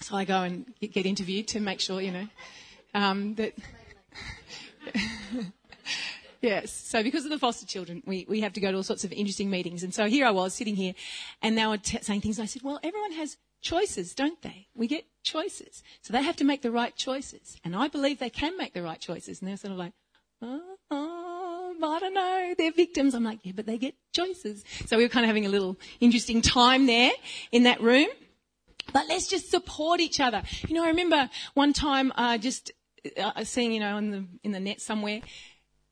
So 0.00 0.16
I 0.16 0.24
go 0.24 0.42
and 0.42 0.66
get 0.80 1.06
interviewed 1.06 1.48
to 1.48 1.60
make 1.60 1.80
sure, 1.80 2.00
you 2.00 2.12
know, 2.12 2.28
um, 2.94 3.36
that. 3.36 3.54
Yes. 6.40 6.72
So 6.72 7.02
because 7.02 7.24
of 7.24 7.30
the 7.30 7.38
foster 7.38 7.66
children, 7.66 8.02
we, 8.06 8.24
we 8.28 8.40
have 8.40 8.52
to 8.52 8.60
go 8.60 8.70
to 8.70 8.76
all 8.76 8.82
sorts 8.82 9.04
of 9.04 9.12
interesting 9.12 9.50
meetings. 9.50 9.82
And 9.82 9.92
so 9.92 10.06
here 10.06 10.26
I 10.26 10.30
was 10.30 10.54
sitting 10.54 10.76
here 10.76 10.94
and 11.42 11.58
they 11.58 11.66
were 11.66 11.78
t- 11.78 11.98
saying 12.00 12.20
things. 12.20 12.38
I 12.38 12.44
said, 12.44 12.62
well, 12.62 12.78
everyone 12.82 13.12
has 13.12 13.36
choices, 13.60 14.14
don't 14.14 14.40
they? 14.42 14.68
We 14.74 14.86
get 14.86 15.04
choices. 15.24 15.82
So 16.00 16.12
they 16.12 16.22
have 16.22 16.36
to 16.36 16.44
make 16.44 16.62
the 16.62 16.70
right 16.70 16.94
choices. 16.94 17.56
And 17.64 17.74
I 17.74 17.88
believe 17.88 18.18
they 18.18 18.30
can 18.30 18.56
make 18.56 18.72
the 18.72 18.82
right 18.82 19.00
choices. 19.00 19.40
And 19.40 19.48
they're 19.48 19.56
sort 19.56 19.72
of 19.72 19.78
like, 19.78 19.92
oh, 20.40 20.76
oh, 20.92 21.76
I 21.82 21.98
don't 21.98 22.14
know. 22.14 22.54
They're 22.56 22.72
victims. 22.72 23.14
I'm 23.14 23.24
like, 23.24 23.40
yeah, 23.42 23.52
but 23.54 23.66
they 23.66 23.78
get 23.78 23.94
choices. 24.12 24.64
So 24.86 24.96
we 24.96 25.02
were 25.04 25.08
kind 25.08 25.24
of 25.24 25.28
having 25.28 25.46
a 25.46 25.48
little 25.48 25.76
interesting 26.00 26.40
time 26.40 26.86
there 26.86 27.12
in 27.50 27.64
that 27.64 27.80
room. 27.80 28.08
But 28.92 29.06
let's 29.08 29.26
just 29.26 29.50
support 29.50 30.00
each 30.00 30.20
other. 30.20 30.42
You 30.66 30.74
know, 30.74 30.84
I 30.84 30.88
remember 30.88 31.28
one 31.54 31.72
time, 31.72 32.12
uh, 32.16 32.38
just 32.38 32.72
uh, 33.20 33.44
seeing, 33.44 33.72
you 33.72 33.80
know, 33.80 33.96
in 33.98 34.10
the, 34.10 34.24
in 34.44 34.52
the 34.52 34.60
net 34.60 34.80
somewhere, 34.80 35.20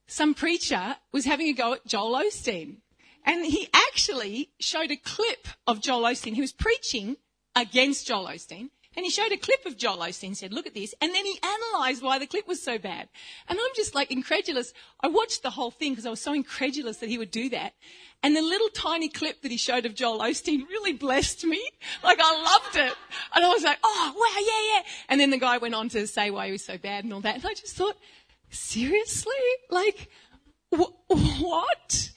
some 0.07 0.35
preacher 0.35 0.97
was 1.13 1.25
having 1.25 1.49
a 1.49 1.53
go 1.53 1.75
at 1.75 1.87
Joel 1.87 2.15
Osteen. 2.23 2.77
And 3.25 3.45
he 3.45 3.69
actually 3.75 4.51
showed 4.61 4.91
a 4.91 4.97
clip 4.97 5.49
of 5.67 5.81
Joel 5.81 6.03
Osteen. 6.03 6.35
He 6.35 6.41
was 6.41 6.53
preaching 6.53 7.17
against 7.57 8.07
Joel 8.07 8.27
Osteen. 8.27 8.71
And 8.97 9.05
he 9.05 9.11
showed 9.11 9.31
a 9.31 9.37
clip 9.37 9.67
of 9.67 9.77
Joel 9.77 9.99
Osteen 9.99 10.35
said, 10.35 10.55
look 10.55 10.67
at 10.67 10.73
this. 10.73 10.95
And 11.03 11.15
then 11.15 11.25
he 11.27 11.39
analysed 11.43 12.03
why 12.03 12.19
the 12.19 12.27
clip 12.27 12.49
was 12.49 12.63
so 12.63 12.79
bad. 12.79 13.09
And 13.47 13.59
I'm 13.59 13.75
just 13.75 13.95
like 13.95 14.11
incredulous. 14.11 14.73
I 15.01 15.09
watched 15.09 15.43
the 15.43 15.51
whole 15.51 15.71
thing 15.71 15.93
because 15.93 16.07
I 16.07 16.11
was 16.11 16.23
so 16.23 16.33
incredulous 16.33 16.97
that 16.99 17.11
he 17.11 17.19
would 17.19 17.31
do 17.31 17.51
that. 17.51 17.75
And 18.23 18.35
the 18.35 18.41
little 18.41 18.71
tiny 18.71 19.11
clip 19.11 19.43
that 19.43 19.51
he 19.51 19.59
showed 19.59 19.85
of 19.85 19.95
Joel 19.95 20.21
Osteen 20.21 20.67
really 20.71 20.95
blessed 20.95 21.45
me. 21.45 21.63
Like 22.03 22.19
I 22.23 22.43
loved 22.43 22.77
it. 22.77 22.95
And 23.35 23.45
I 23.45 23.49
was 23.49 23.63
like, 23.63 23.79
oh 23.85 24.13
wow, 24.17 24.41
yeah, 24.41 24.77
yeah. 24.77 24.83
And 25.11 25.21
then 25.21 25.29
the 25.29 25.39
guy 25.39 25.59
went 25.59 25.75
on 25.75 25.91
to 25.91 26.07
say 26.07 26.31
why 26.31 26.47
he 26.47 26.53
was 26.53 26.65
so 26.65 26.79
bad 26.79 27.05
and 27.05 27.13
all 27.13 27.21
that. 27.21 27.35
And 27.35 27.45
I 27.45 27.53
just 27.53 27.77
thought, 27.77 27.97
seriously? 28.59 29.33
Like, 29.71 30.09
wh- 30.75 30.93
what? 31.09 32.11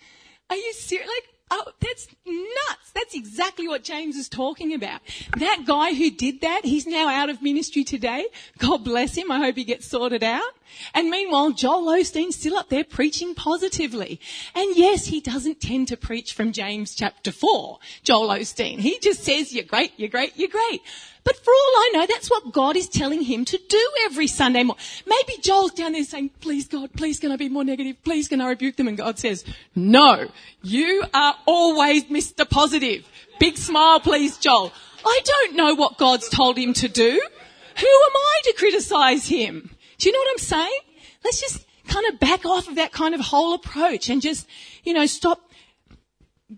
Are 0.49 0.55
you 0.55 0.73
serious? 0.73 1.07
Like, 1.07 1.29
oh, 1.51 1.71
that's 1.79 2.07
nuts. 2.25 2.91
That's 2.93 3.15
exactly 3.15 3.67
what 3.67 3.83
James 3.83 4.15
is 4.15 4.29
talking 4.29 4.73
about. 4.73 5.01
That 5.37 5.63
guy 5.65 5.93
who 5.93 6.09
did 6.11 6.41
that, 6.41 6.65
he's 6.65 6.87
now 6.87 7.09
out 7.09 7.29
of 7.29 7.41
ministry 7.41 7.83
today. 7.83 8.25
God 8.57 8.83
bless 8.83 9.15
him. 9.15 9.31
I 9.31 9.39
hope 9.39 9.55
he 9.55 9.63
gets 9.63 9.87
sorted 9.87 10.23
out. 10.23 10.51
And 10.93 11.09
meanwhile, 11.09 11.51
Joel 11.51 11.87
Osteen's 11.87 12.35
still 12.35 12.57
up 12.57 12.69
there 12.69 12.83
preaching 12.83 13.35
positively. 13.35 14.19
And 14.55 14.75
yes, 14.75 15.07
he 15.07 15.19
doesn't 15.19 15.61
tend 15.61 15.87
to 15.89 15.97
preach 15.97 16.33
from 16.33 16.51
James 16.51 16.95
chapter 16.95 17.31
4, 17.31 17.79
Joel 18.03 18.29
Osteen. 18.29 18.79
He 18.79 18.99
just 18.99 19.23
says, 19.23 19.53
you're 19.53 19.63
great, 19.63 19.93
you're 19.97 20.09
great, 20.09 20.33
you're 20.35 20.49
great. 20.49 20.81
But 21.23 21.35
for 21.37 21.51
all 21.51 21.73
I 21.75 21.91
know, 21.93 22.05
that's 22.07 22.29
what 22.29 22.53
God 22.53 22.75
is 22.75 22.87
telling 22.87 23.21
him 23.21 23.45
to 23.45 23.59
do 23.69 23.89
every 24.05 24.27
Sunday 24.27 24.63
morning. 24.63 24.83
Maybe 25.05 25.41
Joel's 25.41 25.73
down 25.73 25.91
there 25.91 26.03
saying, 26.03 26.31
please 26.39 26.67
God, 26.67 26.91
please 26.93 27.19
can 27.19 27.31
I 27.31 27.35
be 27.35 27.49
more 27.49 27.63
negative? 27.63 28.01
Please 28.03 28.27
can 28.27 28.41
I 28.41 28.47
rebuke 28.47 28.77
them? 28.77 28.87
And 28.87 28.97
God 28.97 29.19
says, 29.19 29.43
no, 29.75 30.29
you 30.63 31.03
are 31.13 31.35
always 31.45 32.05
Mr. 32.05 32.49
Positive. 32.49 33.07
Big 33.39 33.57
smile, 33.57 33.99
please, 33.99 34.37
Joel. 34.37 34.73
I 35.05 35.21
don't 35.23 35.55
know 35.55 35.75
what 35.75 35.97
God's 35.97 36.29
told 36.29 36.57
him 36.57 36.73
to 36.73 36.87
do. 36.87 37.11
Who 37.11 37.87
am 37.87 38.15
I 38.15 38.41
to 38.45 38.53
criticize 38.57 39.27
him? 39.27 39.69
Do 39.99 40.09
you 40.09 40.13
know 40.13 40.19
what 40.19 40.31
I'm 40.31 40.39
saying? 40.39 40.79
Let's 41.23 41.41
just 41.41 41.65
kind 41.87 42.05
of 42.11 42.19
back 42.19 42.45
off 42.45 42.67
of 42.67 42.75
that 42.75 42.91
kind 42.91 43.13
of 43.13 43.21
whole 43.21 43.53
approach 43.53 44.09
and 44.09 44.21
just, 44.21 44.47
you 44.83 44.93
know, 44.93 45.05
stop 45.05 45.41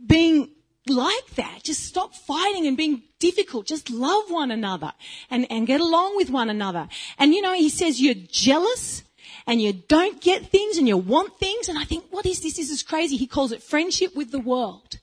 being 0.06 0.50
like 0.88 1.36
that. 1.36 1.64
Just 1.64 1.84
stop 1.84 2.14
fighting 2.14 2.68
and 2.68 2.78
being 2.78 3.04
difficult. 3.20 3.66
Just 3.66 3.90
love 3.90 4.30
one 4.30 4.52
another 4.52 4.94
and, 5.30 5.48
and 5.50 5.66
get 5.66 5.82
along 5.82 6.16
with 6.18 6.30
one 6.30 6.50
another. 6.50 6.88
And 7.18 7.34
you 7.34 7.42
know, 7.42 7.54
he 7.54 7.70
says 7.70 8.00
you're 8.00 8.14
jealous 8.14 9.04
and 9.48 9.62
you 9.62 9.74
don't 9.74 10.22
get 10.22 10.48
things 10.48 10.78
and 10.78 10.88
you 10.88 10.98
want 10.98 11.40
things. 11.40 11.68
And 11.68 11.80
I 11.80 11.84
think, 11.84 12.06
what 12.12 12.26
is 12.26 12.42
this? 12.42 12.58
This 12.58 12.70
is 12.70 12.84
crazy. 12.84 13.18
He 13.18 13.28
calls 13.28 13.52
it 13.52 13.64
friendship 13.64 14.16
with 14.16 14.32
the 14.32 14.40
world. 14.40 15.00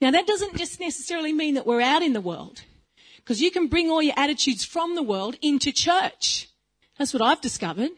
Now 0.00 0.10
that 0.10 0.26
doesn't 0.26 0.56
just 0.56 0.80
necessarily 0.80 1.32
mean 1.32 1.54
that 1.54 1.66
we're 1.66 1.80
out 1.80 2.02
in 2.02 2.12
the 2.12 2.20
world 2.20 2.62
because 3.16 3.40
you 3.40 3.50
can 3.50 3.68
bring 3.68 3.90
all 3.90 4.02
your 4.02 4.14
attitudes 4.16 4.64
from 4.64 4.94
the 4.94 5.02
world 5.02 5.36
into 5.40 5.72
church. 5.72 6.49
That's 7.00 7.14
what 7.14 7.22
I've 7.22 7.40
discovered. 7.40 7.92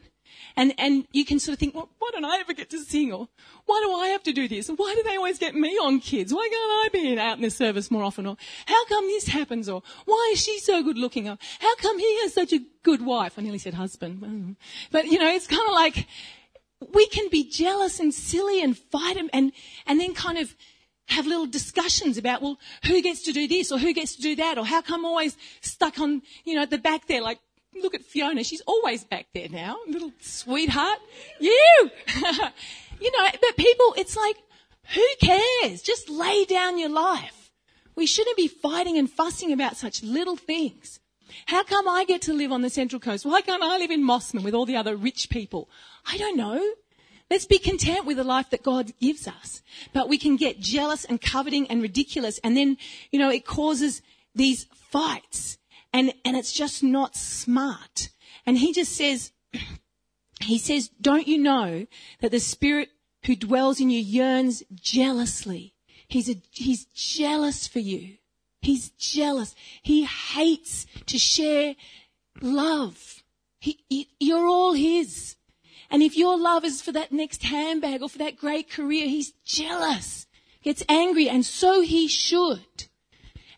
And, 0.55 0.75
and 0.79 1.09
you 1.11 1.25
can 1.25 1.41
sort 1.41 1.55
of 1.55 1.59
think, 1.59 1.75
well, 1.75 1.89
why 1.99 2.11
don't 2.13 2.25
I 2.25 2.39
ever 2.39 2.53
get 2.53 2.71
to 2.71 2.79
sing? 2.85 3.13
Or 3.13 3.27
why 3.67 3.83
do 3.85 3.93
I 3.93 4.09
have 4.09 4.23
to 4.23 4.33
do 4.33 4.47
this? 4.47 4.69
why 4.69 4.95
do 4.95 5.03
they 5.03 5.17
always 5.17 5.41
get 5.41 5.57
me 5.57 5.71
on 5.71 5.99
kids? 5.99 6.33
Why 6.33 6.49
can't 6.49 6.87
I 6.87 6.89
be 6.93 7.19
out 7.19 7.37
in 7.37 7.43
the 7.43 7.51
service 7.51 7.91
more 7.91 8.05
often? 8.05 8.29
Or 8.29 8.37
how 8.67 8.85
come 8.85 9.09
this 9.09 9.27
happens? 9.27 9.69
Or 9.69 9.83
why 10.05 10.31
is 10.33 10.41
she 10.41 10.61
so 10.61 10.85
good 10.85 10.99
looking? 10.99 11.29
Or 11.29 11.37
how 11.59 11.75
come 11.77 11.99
he 11.99 12.21
has 12.21 12.33
such 12.33 12.53
a 12.53 12.61
good 12.85 13.05
wife? 13.05 13.41
I 13.41 13.43
nearly 13.43 13.59
said 13.59 13.75
husband. 13.75 14.57
But 14.93 15.07
you 15.07 15.19
know, 15.19 15.35
it's 15.35 15.49
kind 15.49 15.67
of 15.67 15.75
like 15.75 16.07
we 16.95 17.09
can 17.09 17.29
be 17.29 17.43
jealous 17.43 17.99
and 17.99 18.15
silly 18.15 18.63
and 18.63 18.79
fight 18.79 19.17
and, 19.17 19.31
and, 19.33 19.51
and 19.85 20.01
then 20.01 20.15
kind 20.15 20.39
of 20.39 20.55
have 21.09 21.27
little 21.27 21.47
discussions 21.47 22.19
about, 22.19 22.41
well, 22.41 22.61
who 22.85 23.03
gets 23.03 23.23
to 23.23 23.33
do 23.33 23.49
this 23.49 23.73
or 23.73 23.79
who 23.79 23.93
gets 23.93 24.15
to 24.15 24.23
do 24.23 24.37
that 24.37 24.59
or 24.59 24.65
how 24.65 24.81
come 24.81 25.01
I'm 25.01 25.07
always 25.07 25.37
stuck 25.61 25.99
on, 25.99 26.23
you 26.45 26.55
know, 26.55 26.63
at 26.63 26.71
the 26.71 26.79
back 26.79 27.09
there 27.09 27.21
like 27.21 27.41
look 27.81 27.95
at 27.95 28.05
Fiona. 28.05 28.45
She's 28.45 28.61
always 28.63 29.05
back 29.05 29.27
there 29.35 29.49
now. 29.49 29.79
Little 29.87 30.13
sweetheart. 30.21 30.99
You! 31.41 31.91
you 33.01 33.11
know, 33.11 33.29
but 33.33 33.57
people, 33.57 33.95
it's 33.97 34.17
like, 34.17 34.37
who 34.95 35.07
cares? 35.23 35.83
Just 35.83 36.09
lay 36.09 36.45
down 36.45 36.79
your 36.79 36.89
life. 36.91 37.51
We 37.95 38.07
shouldn't 38.07 38.37
be 38.37 38.49
fighting 38.49 38.99
and 38.99 39.11
fussing 39.11 39.53
about 39.53 39.77
such 39.77 40.03
little 40.03 40.37
things. 40.37 41.01
How 41.47 41.63
come 41.63 41.89
I 41.89 42.05
get 42.05 42.23
to 42.23 42.33
live 42.33 42.53
on 42.53 42.63
the 42.63 42.71
Central 42.71 43.01
Coast? 43.01 43.25
Why 43.25 43.41
can't 43.41 43.63
I 43.63 43.79
live 43.79 43.91
in 43.91 44.03
Mosman 44.03 44.43
with 44.43 44.55
all 44.55 44.67
the 44.67 44.77
other 44.77 44.97
rich 44.97 45.31
people? 45.31 45.69
I 46.07 46.19
don't 46.19 46.37
know. 46.37 46.63
Let's 47.31 47.47
be 47.47 47.59
content 47.59 48.05
with 48.05 48.19
the 48.19 48.25
life 48.25 48.51
that 48.51 48.63
God 48.63 48.93
gives 49.01 49.27
us. 49.27 49.63
But 49.95 50.09
we 50.09 50.19
can 50.19 50.37
get 50.37 50.61
jealous 50.61 51.05
and 51.05 51.21
coveting 51.21 51.67
and 51.69 51.81
ridiculous 51.81 52.39
and 52.45 52.57
then, 52.57 52.77
you 53.11 53.19
know, 53.19 53.31
it 53.31 53.47
causes 53.47 54.03
these 54.35 54.67
fights 54.91 55.59
and, 55.93 56.13
and 56.25 56.37
it's 56.37 56.53
just 56.53 56.83
not 56.83 57.17
smart. 57.17 58.11
And 58.47 58.59
he 58.59 58.73
just 58.73 58.97
says, 58.97 59.33
he 60.41 60.59
says, 60.59 60.89
don't 61.01 61.29
you 61.29 61.39
know 61.39 61.87
that 62.21 62.31
the 62.31 62.41
spirit 62.41 62.91
who 63.27 63.37
dwells 63.37 63.81
in 63.81 63.91
you 63.91 64.01
yearns 64.01 64.63
jealously? 64.75 65.75
He's 66.09 66.29
a, 66.29 66.37
he's 66.51 66.87
jealous 66.87 67.67
for 67.67 67.79
you. 67.79 68.17
He's 68.61 68.91
jealous. 68.91 69.55
He 69.83 70.05
hates 70.05 70.87
to 71.07 71.19
share 71.19 71.75
love. 72.41 73.23
He, 73.61 73.85
he, 73.89 74.09
you're 74.21 74.47
all 74.47 74.73
his. 74.73 75.37
And 75.91 76.03
if 76.03 76.17
your 76.17 76.39
love 76.39 76.65
is 76.65 76.81
for 76.81 76.93
that 76.93 77.13
next 77.13 77.43
handbag 77.43 78.03
or 78.03 78.09
for 78.09 78.19
that 78.19 78.39
great 78.39 78.71
career, 78.71 79.07
he's 79.07 79.33
jealous, 79.45 80.27
gets 80.63 80.83
angry, 80.89 81.29
and 81.29 81.45
so 81.45 81.83
he 81.83 82.09
should. 82.09 82.89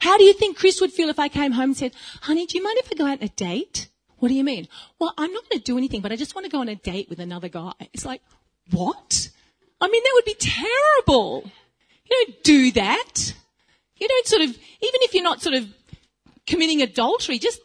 How 0.04 0.18
do 0.18 0.25
you 0.25 0.34
think 0.34 0.58
Chris 0.58 0.82
would 0.82 0.92
feel 0.92 1.08
if 1.08 1.18
I 1.18 1.28
came 1.28 1.52
home 1.52 1.70
and 1.70 1.76
said, 1.78 1.94
honey, 2.20 2.44
do 2.44 2.58
you 2.58 2.62
mind 2.62 2.76
if 2.78 2.90
I 2.92 2.94
go 2.94 3.06
out 3.06 3.23
on 3.23 3.25
a 3.25 3.28
date? 3.28 3.88
What 4.18 4.28
do 4.28 4.34
you 4.34 4.44
mean? 4.44 4.68
Well, 4.99 5.14
I'm 5.16 5.32
not 5.32 5.49
going 5.49 5.58
to 5.58 5.64
do 5.64 5.78
anything, 5.78 6.02
but 6.02 6.12
I 6.12 6.16
just 6.16 6.34
want 6.34 6.44
to 6.44 6.50
go 6.50 6.61
on 6.61 6.68
a 6.68 6.75
date 6.75 7.08
with 7.08 7.20
another 7.20 7.49
guy. 7.49 7.73
It's 7.94 8.04
like, 8.04 8.20
what? 8.70 9.30
I 9.80 9.88
mean, 9.88 10.02
that 10.02 10.12
would 10.12 10.26
be 10.26 10.37
terrible. 10.38 11.50
You 12.04 12.26
don't 12.26 12.42
do 12.44 12.73
that. 12.73 13.32
You 13.96 14.06
don't 14.06 14.26
sort 14.26 14.42
of, 14.42 14.50
even 14.50 15.00
if 15.06 15.14
you're 15.14 15.25
not 15.25 15.40
sort 15.40 15.54
of 15.54 15.73
committing 16.46 16.82
adultery, 16.82 17.38
just 17.38 17.61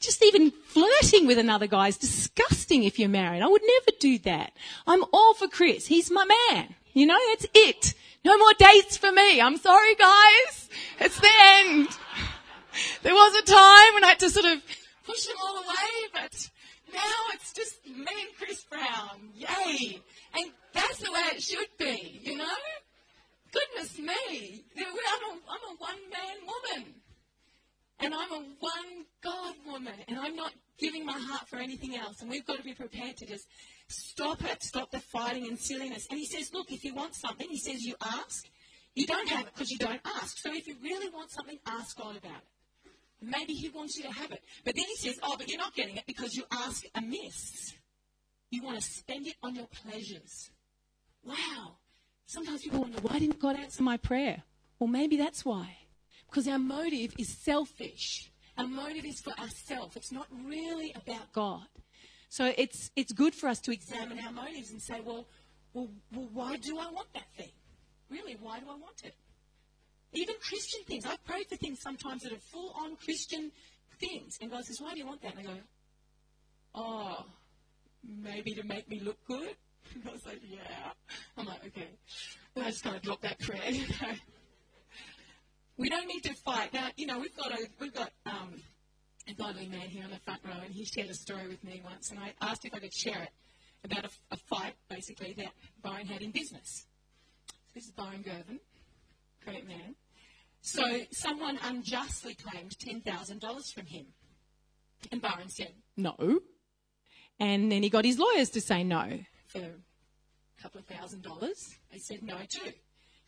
just 0.00 0.24
even 0.24 0.50
flirting 0.50 1.28
with 1.28 1.38
another 1.38 1.68
guy 1.68 1.86
is 1.86 1.96
disgusting 1.98 2.82
if 2.82 2.98
you're 2.98 3.08
married. 3.08 3.42
I 3.42 3.46
would 3.46 3.62
never 3.62 3.96
do 4.00 4.18
that. 4.30 4.52
I'm 4.88 5.04
all 5.12 5.34
for 5.34 5.46
Chris. 5.46 5.86
He's 5.86 6.10
my 6.10 6.26
man. 6.50 6.74
You 6.92 7.06
know, 7.06 7.18
that's 7.28 7.46
it. 7.54 7.94
No 8.26 8.36
more 8.38 8.54
dates 8.58 8.96
for 8.96 9.12
me. 9.12 9.40
I'm 9.40 9.56
sorry, 9.56 9.94
guys. 9.94 10.68
It's 10.98 11.20
the 11.20 11.30
end. 11.44 11.88
There 13.04 13.14
was 13.14 13.36
a 13.36 13.44
time 13.46 13.94
when 13.94 14.02
I 14.02 14.08
had 14.08 14.18
to 14.18 14.30
sort 14.30 14.46
of 14.46 14.60
push 15.04 15.26
them 15.26 15.36
all 15.40 15.58
away, 15.58 15.92
but 16.12 16.50
now 16.92 17.20
it's 17.34 17.52
just 17.52 17.86
me 17.86 17.94
and 17.94 18.36
Chris 18.36 18.64
Brown. 18.64 19.30
Yay. 19.32 20.00
And 20.34 20.50
that's 20.72 20.98
the 20.98 21.12
way 21.12 21.20
it 21.36 21.40
should 21.40 21.68
be, 21.78 22.20
you 22.20 22.36
know? 22.36 22.58
Goodness 23.52 23.96
me. 23.96 24.64
I'm 24.76 24.82
a, 24.82 25.32
I'm 25.48 25.64
a 25.70 25.76
one 25.78 26.02
man 26.10 26.36
woman. 26.50 26.94
And 28.00 28.12
I'm 28.12 28.32
a 28.32 28.44
one 28.58 29.06
God 29.22 29.54
woman, 29.64 29.94
and 30.08 30.18
I'm 30.18 30.34
not 30.34 30.52
giving 30.78 31.06
my 31.06 31.16
heart 31.16 31.48
for 31.48 31.58
anything 31.58 31.96
else. 31.96 32.22
And 32.22 32.28
we've 32.28 32.44
got 32.44 32.56
to 32.56 32.64
be 32.64 32.74
prepared 32.74 33.18
to 33.18 33.26
just 33.26 33.46
stop 33.88 34.42
it, 34.44 34.62
stop 34.62 34.90
the 34.90 35.00
fighting 35.00 35.46
and 35.46 35.58
silliness. 35.58 36.06
And 36.10 36.18
he 36.18 36.26
says, 36.26 36.52
look, 36.52 36.72
if 36.72 36.84
you 36.84 36.94
want 36.94 37.14
something, 37.14 37.48
he 37.48 37.58
says, 37.58 37.82
you 37.82 37.94
ask. 38.02 38.48
You 38.94 39.06
don't 39.06 39.28
have 39.28 39.46
it 39.46 39.52
because 39.54 39.70
you 39.70 39.78
don't 39.78 40.00
ask. 40.04 40.38
So 40.38 40.54
if 40.54 40.66
you 40.66 40.76
really 40.82 41.10
want 41.10 41.30
something, 41.30 41.58
ask 41.66 41.96
God 41.98 42.16
about 42.16 42.38
it. 42.38 42.90
Maybe 43.20 43.54
he 43.54 43.68
wants 43.68 43.96
you 43.96 44.04
to 44.04 44.12
have 44.12 44.32
it. 44.32 44.42
But 44.64 44.74
then 44.74 44.84
he 44.86 44.96
says, 44.96 45.18
oh, 45.22 45.36
but 45.38 45.48
you're 45.48 45.58
not 45.58 45.74
getting 45.74 45.96
it 45.96 46.04
because 46.06 46.34
you 46.34 46.44
ask 46.50 46.84
amiss. 46.94 47.74
You 48.50 48.62
want 48.62 48.78
to 48.78 48.82
spend 48.82 49.26
it 49.26 49.34
on 49.42 49.54
your 49.54 49.66
pleasures. 49.66 50.50
Wow. 51.24 51.76
Sometimes 52.26 52.62
people 52.62 52.80
wonder, 52.80 52.98
why 53.00 53.18
didn't 53.18 53.38
God 53.38 53.56
answer 53.56 53.82
my 53.82 53.96
prayer? 53.96 54.42
Well, 54.78 54.88
maybe 54.88 55.16
that's 55.16 55.44
why. 55.44 55.76
Because 56.28 56.48
our 56.48 56.58
motive 56.58 57.14
is 57.18 57.28
selfish. 57.28 58.30
Our 58.58 58.66
motive 58.66 59.04
is 59.04 59.20
for 59.20 59.32
ourselves. 59.38 59.96
It's 59.96 60.12
not 60.12 60.26
really 60.44 60.94
about 60.94 61.32
God. 61.32 61.66
So 62.28 62.52
it's, 62.56 62.90
it's 62.96 63.12
good 63.12 63.34
for 63.34 63.48
us 63.48 63.60
to 63.60 63.72
examine 63.72 64.18
our 64.18 64.32
motives 64.32 64.70
and 64.70 64.82
say, 64.82 65.00
well, 65.04 65.26
well, 65.72 65.88
well, 66.12 66.28
why 66.32 66.56
do 66.56 66.78
I 66.78 66.90
want 66.90 67.12
that 67.14 67.26
thing? 67.36 67.50
Really, 68.10 68.36
why 68.40 68.60
do 68.60 68.66
I 68.66 68.74
want 68.74 69.02
it? 69.04 69.14
Even 70.12 70.34
Christian 70.40 70.82
things. 70.84 71.04
I've 71.04 71.24
prayed 71.24 71.46
for 71.48 71.56
things 71.56 71.80
sometimes 71.80 72.22
that 72.22 72.32
are 72.32 72.38
full 72.52 72.74
on 72.80 72.96
Christian 72.96 73.50
things. 74.00 74.38
And 74.40 74.50
God 74.50 74.64
says, 74.64 74.80
why 74.80 74.92
do 74.94 75.00
you 75.00 75.06
want 75.06 75.22
that? 75.22 75.36
And 75.36 75.40
I 75.40 75.52
go, 75.52 75.58
oh, 76.74 77.26
maybe 78.04 78.54
to 78.54 78.62
make 78.64 78.88
me 78.88 79.00
look 79.00 79.18
good? 79.26 79.54
And 79.94 80.02
I 80.08 80.12
was 80.12 80.24
like, 80.26 80.40
yeah. 80.48 80.92
I'm 81.36 81.46
like, 81.46 81.66
okay. 81.66 81.88
I 82.56 82.70
just 82.70 82.82
kind 82.82 82.96
of 82.96 83.02
dropped 83.02 83.22
that 83.22 83.38
prayer, 83.38 83.60
you 83.70 83.86
know. 84.00 84.14
We 85.76 85.90
don't 85.90 86.06
need 86.06 86.24
to 86.24 86.34
fight. 86.34 86.72
Now, 86.72 86.88
you 86.96 87.06
know, 87.06 87.18
we've 87.18 87.36
got 87.36 87.52
a, 87.52 87.68
we've 87.78 87.92
got 87.92 88.10
um, 88.24 88.62
a 89.28 89.34
godly 89.34 89.66
man 89.66 89.80
here 89.80 90.04
in 90.04 90.10
the 90.10 90.18
front 90.18 90.40
row, 90.44 90.60
and 90.64 90.72
he 90.72 90.84
shared 90.84 91.10
a 91.10 91.14
story 91.14 91.48
with 91.48 91.62
me 91.64 91.82
once, 91.84 92.10
and 92.10 92.18
I 92.18 92.32
asked 92.40 92.64
if 92.64 92.74
I 92.74 92.78
could 92.78 92.94
share 92.94 93.22
it 93.22 93.30
about 93.84 94.04
a, 94.04 94.10
a 94.32 94.36
fight, 94.36 94.74
basically, 94.88 95.34
that 95.38 95.52
Byron 95.82 96.06
had 96.06 96.22
in 96.22 96.30
business. 96.30 96.86
This 97.74 97.84
is 97.84 97.90
Byron 97.90 98.24
Gervin, 98.24 98.58
great 99.44 99.66
man. 99.66 99.94
So 100.60 100.82
someone 101.12 101.58
unjustly 101.62 102.34
claimed 102.34 102.76
$10,000 102.78 103.74
from 103.74 103.86
him. 103.86 104.06
And 105.12 105.20
Byron 105.20 105.48
said, 105.48 105.72
no. 105.96 106.40
And 107.38 107.70
then 107.70 107.82
he 107.82 107.90
got 107.90 108.04
his 108.04 108.18
lawyers 108.18 108.50
to 108.50 108.60
say 108.60 108.82
no 108.82 109.20
for 109.46 109.58
a 109.58 110.62
couple 110.62 110.80
of 110.80 110.86
thousand 110.86 111.22
dollars. 111.22 111.76
They 111.92 111.98
said 111.98 112.22
no 112.22 112.38
too. 112.48 112.72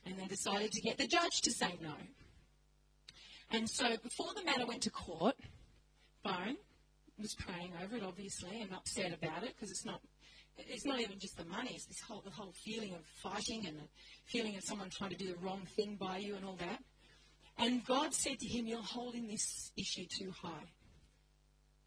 And 0.07 0.19
they 0.19 0.27
decided 0.27 0.73
to 0.73 0.81
get 0.81 0.97
the 0.97 1.07
judge 1.07 1.43
to 1.43 1.53
say 1.53 1.75
no. 1.83 1.95
And 3.51 3.69
so 3.69 3.97
before 4.03 4.35
the 4.35 4.45
matter 4.45 4.67
went 4.67 4.83
to 4.83 4.91
court, 4.91 5.37
Byron 6.31 6.57
was 7.19 7.35
praying 7.35 7.73
over 7.83 7.97
it, 7.97 8.03
obviously, 8.03 8.61
and 8.61 8.73
upset 8.73 9.13
about 9.13 9.43
it 9.43 9.55
because 9.55 9.71
it's 9.71 9.85
not. 9.85 10.01
It's 10.59 10.85
not 10.85 11.01
even 11.01 11.19
just 11.19 11.37
the 11.37 11.45
money; 11.45 11.71
it's 11.75 11.87
this 11.87 12.01
whole 12.01 12.21
the 12.25 12.31
whole 12.31 12.53
feeling 12.65 12.95
of 12.95 13.01
fighting 13.23 13.67
and 13.67 13.79
the 13.79 13.89
feeling 14.27 14.57
of 14.57 14.65
someone 14.65 14.91
trying 14.91 15.11
to 15.11 15.17
do 15.17 15.29
the 15.29 15.39
wrong 15.39 15.63
thing 15.77 15.97
by 15.97 16.19
you 16.19 16.35
and 16.35 16.45
all 16.45 16.57
that. 16.57 16.83
And 17.59 17.85
God 17.85 18.13
said 18.13 18.39
to 18.41 18.47
him, 18.47 18.67
"You're 18.67 18.83
holding 18.83 19.29
this 19.29 19.73
issue 19.77 20.07
too 20.07 20.33
high." 20.43 20.73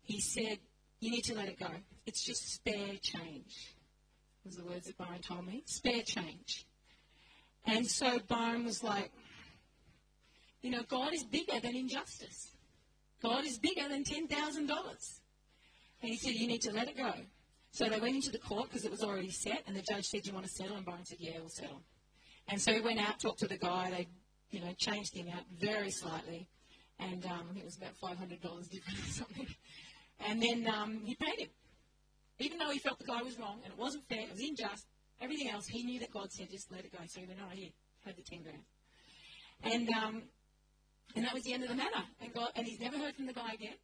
He 0.04 0.20
said, 0.22 0.60
"You 1.00 1.12
need 1.12 1.24
to 1.26 1.36
let 1.36 1.50
it 1.50 1.60
go. 1.60 1.72
It's 2.06 2.24
just 2.24 2.54
spare 2.54 2.98
change." 3.02 3.76
Was 4.44 4.56
the 4.56 4.66
words 4.66 4.88
that 4.88 4.98
Byron 4.98 5.22
told 5.22 5.46
me. 5.46 5.62
Spare 5.66 6.02
change. 6.02 6.66
And 7.66 7.86
so 7.86 8.18
Byron 8.20 8.66
was 8.66 8.84
like, 8.84 9.12
you 10.62 10.72
know, 10.72 10.82
God 10.84 11.14
is 11.14 11.24
bigger 11.24 11.60
than 11.60 11.76
injustice. 11.76 12.51
God 13.22 13.46
is 13.46 13.60
bigger 13.60 13.88
than 13.88 14.04
$10,000. 14.04 14.30
And 16.02 16.10
he 16.10 16.18
said, 16.18 16.34
you 16.34 16.48
need 16.48 16.62
to 16.62 16.72
let 16.72 16.88
it 16.88 16.98
go. 16.98 17.14
So 17.72 17.88
they 17.88 18.00
went 18.00 18.16
into 18.16 18.32
the 18.32 18.40
court 18.40 18.70
because 18.70 18.84
it 18.84 18.92
was 18.92 19.04
already 19.04 19.30
set, 19.30 19.64
and 19.66 19.76
the 19.76 19.82
judge 19.82 20.06
said, 20.06 20.24
do 20.24 20.30
you 20.30 20.34
want 20.34 20.46
to 20.46 20.52
settle? 20.52 20.76
And 20.76 20.86
Byron 20.86 21.06
said, 21.06 21.20
yeah, 21.20 21.38
we'll 21.40 21.50
settle. 21.50 21.82
And 22.48 22.62
so 22.62 22.74
he 22.74 22.82
went 22.82 23.00
out, 23.00 23.20
talked 23.20 23.40
to 23.40 23.48
the 23.48 23.58
guy. 23.58 23.92
They, 23.92 24.08
you 24.50 24.64
know, 24.64 24.74
changed 24.78 25.16
him 25.16 25.28
out 25.30 25.44
very 25.58 25.92
slightly. 25.92 26.48
And 27.00 27.26
um, 27.26 27.56
it 27.56 27.64
was 27.64 27.78
about 27.78 27.94
$500 28.02 28.40
different 28.70 29.00
or 29.00 29.12
something. 29.12 29.48
And 30.28 30.42
then 30.42 30.68
um, 30.68 31.02
he 31.06 31.16
paid 31.16 31.40
him. 31.40 31.50
Even 32.40 32.58
though 32.58 32.72
he 32.72 32.80
felt 32.80 33.00
the 33.00 33.06
guy 33.06 33.22
was 33.22 33.38
wrong 33.40 33.60
and 33.64 33.72
it 33.72 33.80
wasn't 33.80 34.08
fair, 34.10 34.22
it 34.22 34.32
was 34.32 34.42
unjust, 34.42 34.88
everything 35.22 35.50
else, 35.50 35.68
he 35.68 35.84
knew 35.84 36.00
that 36.00 36.12
God 36.12 36.32
said, 36.32 36.50
just 36.50 36.72
let 36.72 36.84
it 36.84 36.92
go. 36.92 36.98
So 37.08 37.22
he 37.22 37.28
went, 37.28 37.40
oh, 37.42 37.50
here, 37.54 37.70
have 38.06 38.16
the 38.16 38.24
10 38.24 38.42
grand. 38.42 38.64
And 39.64 39.90
um, 39.90 40.24
and 41.16 41.26
that 41.26 41.34
was 41.34 41.44
the 41.44 41.54
end 41.54 41.64
of 41.64 41.70
the 41.70 41.76
matter. 41.76 42.04
And, 42.22 42.34
God, 42.34 42.50
and 42.56 42.66
he's 42.66 42.80
never 42.80 42.98
heard 42.98 43.16
from 43.16 43.26
the 43.28 43.34
guy 43.34 43.54
again. 43.54 43.76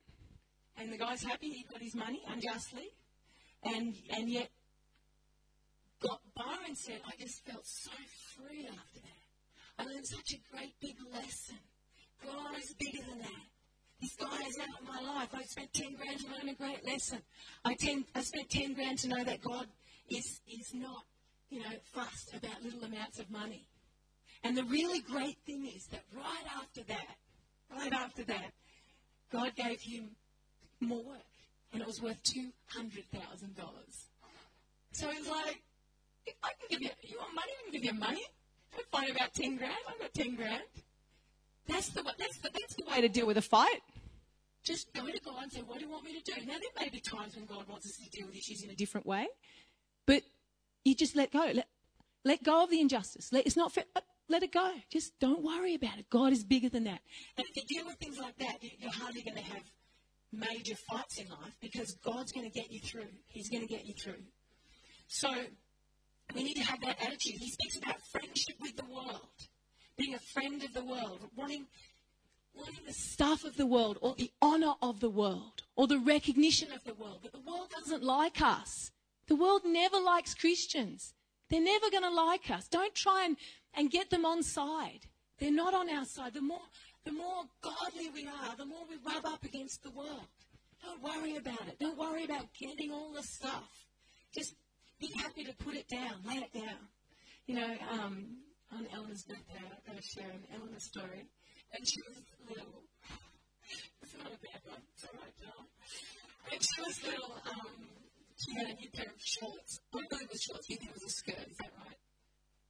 And 0.77 0.91
the 0.91 0.98
guy's 0.98 1.24
happy 1.24 1.50
he 1.50 1.65
got 1.72 1.81
his 1.81 1.96
money 1.96 2.22
unjustly. 2.27 2.89
And, 3.63 3.96
and 4.12 4.29
yet, 4.29 4.50
God, 6.00 6.19
Byron 6.36 6.75
said, 6.75 7.01
I 7.05 7.19
just 7.19 7.43
felt 7.46 7.65
so 7.65 7.91
free 8.36 8.67
after 8.67 9.00
that. 9.01 9.17
I 9.79 9.84
learned 9.84 10.05
such 10.05 10.34
a 10.34 10.55
great 10.55 10.74
big 10.79 10.96
lesson. 11.12 11.57
God 12.24 12.57
is 12.57 12.74
bigger 12.79 13.03
than 13.10 13.19
that. 13.19 13.46
This 14.01 14.15
guy 14.15 14.46
is 14.48 14.57
out 14.60 14.81
of 14.81 14.88
my 14.88 15.01
life. 15.01 15.29
I 15.34 15.43
spent 15.43 15.74
10 15.74 15.96
grand 15.96 16.19
to 16.19 16.27
learn 16.27 16.50
a 16.50 16.53
great 16.53 16.86
lesson. 16.86 17.19
I, 17.65 17.74
ten, 17.74 18.05
I 18.13 18.22
spent 18.22 18.50
10 18.50 18.74
grand 18.74 19.00
to 19.00 19.07
know 19.07 19.24
that 19.24 19.41
God 19.41 19.65
is, 20.10 20.39
is 20.48 20.74
not, 20.75 21.03
you 21.50 21.60
know, 21.62 21.75
fussed 21.93 22.36
about 22.36 22.62
little 22.63 22.84
amounts 22.84 23.19
of 23.19 23.29
money. 23.31 23.65
And 24.44 24.58
the 24.58 24.63
really 24.63 25.00
great 25.00 25.38
thing 25.46 25.65
is 25.65 25.88
that 25.88 26.03
right 26.15 26.46
after 26.58 26.84
that, 26.84 27.17
right 27.75 27.94
after 27.94 28.24
that, 28.24 28.51
God 29.32 29.56
gave 29.56 29.82
him 29.82 30.12
more. 30.79 31.17
And 31.74 31.82
it 31.82 31.88
was 31.88 32.01
worth 32.01 32.22
$200,000. 32.24 32.44
So 34.94 35.10
he's 35.10 35.27
like, 35.27 35.62
if 36.25 36.36
I 36.44 36.51
can 36.60 36.67
give 36.70 36.82
you, 36.82 36.89
you 37.03 37.17
want 37.17 37.36
money? 37.36 37.51
I 37.60 37.63
can 37.63 37.72
give 37.72 37.86
you 37.86 37.94
money. 37.94 38.25
I'm 38.77 38.84
fine 38.91 39.12
about 39.12 39.34
10 39.34 39.58
grand. 39.58 39.74
I've 39.89 40.00
got 40.00 40.13
10 40.13 40.36
grand. 40.36 40.63
That's 41.67 41.89
the, 41.89 42.03
that's, 42.17 42.38
the, 42.38 42.50
that's 42.53 42.75
the 42.75 42.84
way 42.89 43.01
to 43.01 43.10
deal 43.10 43.27
with 43.27 43.38
a 43.38 43.41
fight. 43.41 43.82
Just 44.63 44.94
go 44.94 45.06
to 45.06 45.20
God 45.20 45.44
and 45.44 45.51
say, 45.51 45.62
what 45.62 45.79
do 45.79 45.86
you 45.86 45.91
want 45.91 46.03
me 46.03 46.20
to 46.20 46.34
do? 46.34 46.46
Now, 46.46 46.53
there 46.53 46.84
may 46.84 46.89
be 46.89 47.00
times 47.00 47.36
when 47.36 47.46
God 47.46 47.67
wants 47.67 47.86
us 47.86 47.98
to 47.98 48.10
deal 48.10 48.27
with 48.27 48.36
issues 48.36 48.63
in 48.63 48.70
a 48.70 48.75
different 48.75 49.06
way, 49.06 49.27
but 50.06 50.24
you 50.84 50.96
just 50.96 51.15
let 51.15 51.32
go. 51.32 51.51
Let, 51.53 51.67
let 52.25 52.44
go 52.44 52.63
of 52.63 52.70
the 52.70 52.82
injustice. 52.82 53.32
Let, 53.32 53.46
it's 53.46 53.56
not 53.56 53.72
fair. 53.72 53.86
Let 54.29 54.43
it 54.43 54.51
go. 54.51 54.72
Just 54.89 55.17
don't 55.19 55.41
worry 55.41 55.75
about 55.75 56.00
it. 56.00 56.10
God 56.10 56.34
is 56.34 56.43
bigger 56.43 56.69
than 56.69 56.84
that. 56.84 57.00
And 57.38 57.46
if 57.48 57.55
you 57.55 57.63
deal 57.67 57.86
with 57.86 57.96
things 57.96 58.17
like 58.17 58.38
that, 58.39 58.57
you're 58.62 58.91
hardly 58.91 59.22
going 59.22 59.38
to 59.38 59.43
have 59.43 59.63
major 60.34 60.75
fights 60.89 61.17
in 61.17 61.29
life 61.29 61.55
because 61.62 61.96
God's 62.03 62.31
going 62.31 62.50
to 62.50 62.51
get 62.51 62.72
you 62.72 62.79
through. 62.79 63.07
He's 63.27 63.50
going 63.50 63.65
to 63.65 63.74
get 63.74 63.86
you 63.86 63.93
through. 63.93 64.24
So 65.07 65.29
we 66.36 66.43
need 66.43 66.55
to 66.55 66.63
have 66.63 66.81
that 66.81 67.01
attitude. 67.01 67.36
He 67.39 67.50
speaks 67.50 67.77
about 67.77 67.96
friendship 68.12 68.55
with 68.60 68.75
the 68.75 68.86
world, 68.86 69.48
being 69.98 70.13
a 70.13 70.19
friend 70.19 70.62
of 70.63 70.74
the 70.74 70.84
world, 70.84 71.29
wanting 71.36 71.65
wanting 72.53 72.86
the 72.88 72.93
stuff 72.93 73.43
of 73.43 73.55
the 73.55 73.67
world 73.67 74.00
or 74.01 74.15
the 74.17 74.31
honor 74.41 74.74
of 74.81 75.00
the 75.00 75.10
world 75.10 75.62
or 75.75 75.88
the 75.88 76.00
recognition 76.00 76.72
of 76.72 76.84
the 76.84 76.93
world. 76.96 77.19
But 77.22 77.31
the 77.31 77.39
world 77.39 77.69
doesn't 77.69 78.03
like 78.03 78.41
us. 78.41 78.91
The 79.27 79.36
world 79.36 79.62
never 79.63 80.00
likes 80.00 80.34
Christians. 80.34 81.13
They're 81.50 81.62
never 81.62 81.89
going 81.89 82.03
to 82.03 82.10
like 82.10 82.50
us. 82.50 82.67
Don't 82.67 82.96
try 82.96 83.25
and, 83.25 83.38
and 83.77 83.91
get 83.91 84.10
them 84.10 84.25
on 84.25 84.43
side. 84.43 85.05
They're 85.39 85.51
not 85.51 85.74
on 85.74 85.89
our 85.89 86.05
side. 86.05 86.34
The 86.34 86.41
more, 86.41 86.65
the 87.05 87.12
more 87.12 87.43
godly 87.62 88.10
we 88.13 88.27
are, 88.27 88.55
the 88.57 88.65
more 88.65 88.84
we 88.89 88.98
rub 89.05 89.25
up 89.25 89.43
against 89.43 89.84
the 89.84 89.91
world. 89.91 90.27
Don't 90.84 91.01
worry 91.01 91.38
about 91.38 91.67
it. 91.67 91.79
Don't 91.79 91.98
worry 91.98 92.24
about 92.24 92.46
getting 92.60 92.91
all 92.91 93.13
the 93.13 93.24
stuff. 93.24 93.69
Just 94.36 94.55
be 95.00 95.10
happy 95.17 95.43
to 95.43 95.53
put 95.63 95.75
it 95.75 95.88
down, 95.88 96.22
lay 96.25 96.38
it 96.38 96.53
down. 96.53 96.89
You 97.46 97.55
know, 97.55 97.75
um, 97.91 98.38
on 98.74 98.88
Eleanor's 98.93 99.24
birthday, 99.24 99.62
I'm 99.62 99.79
going 99.86 99.98
to 99.98 100.03
share 100.03 100.29
an 100.29 100.43
Eleanor 100.53 100.79
story. 100.79 101.24
And 101.74 101.88
she 101.88 102.01
was 102.07 102.17
little. 102.50 102.84
It's 104.01 104.15
not 104.15 104.27
a 104.31 104.39
bad 104.39 104.62
one. 104.63 104.79
It's 104.96 105.03
all 105.03 105.19
right, 105.19 105.36
John. 105.43 105.65
And 106.53 106.62
she 106.63 106.79
was 106.79 106.96
little. 107.03 107.36
Um, 107.43 107.75
she 108.39 108.55
had 108.55 108.67
a 108.72 108.75
new 108.79 108.89
pair 108.96 109.12
of 109.12 109.19
shorts. 109.19 109.79
I 109.91 110.00
believe 110.07 110.24
it 110.24 110.31
was 110.31 110.41
shorts. 110.41 110.69
You 110.69 110.77
think 110.77 110.91
it 110.91 110.96
was 110.96 111.03
a 111.03 111.15
skirt. 111.19 111.43
Is 111.51 111.57
that 111.60 111.74
right? 111.75 112.00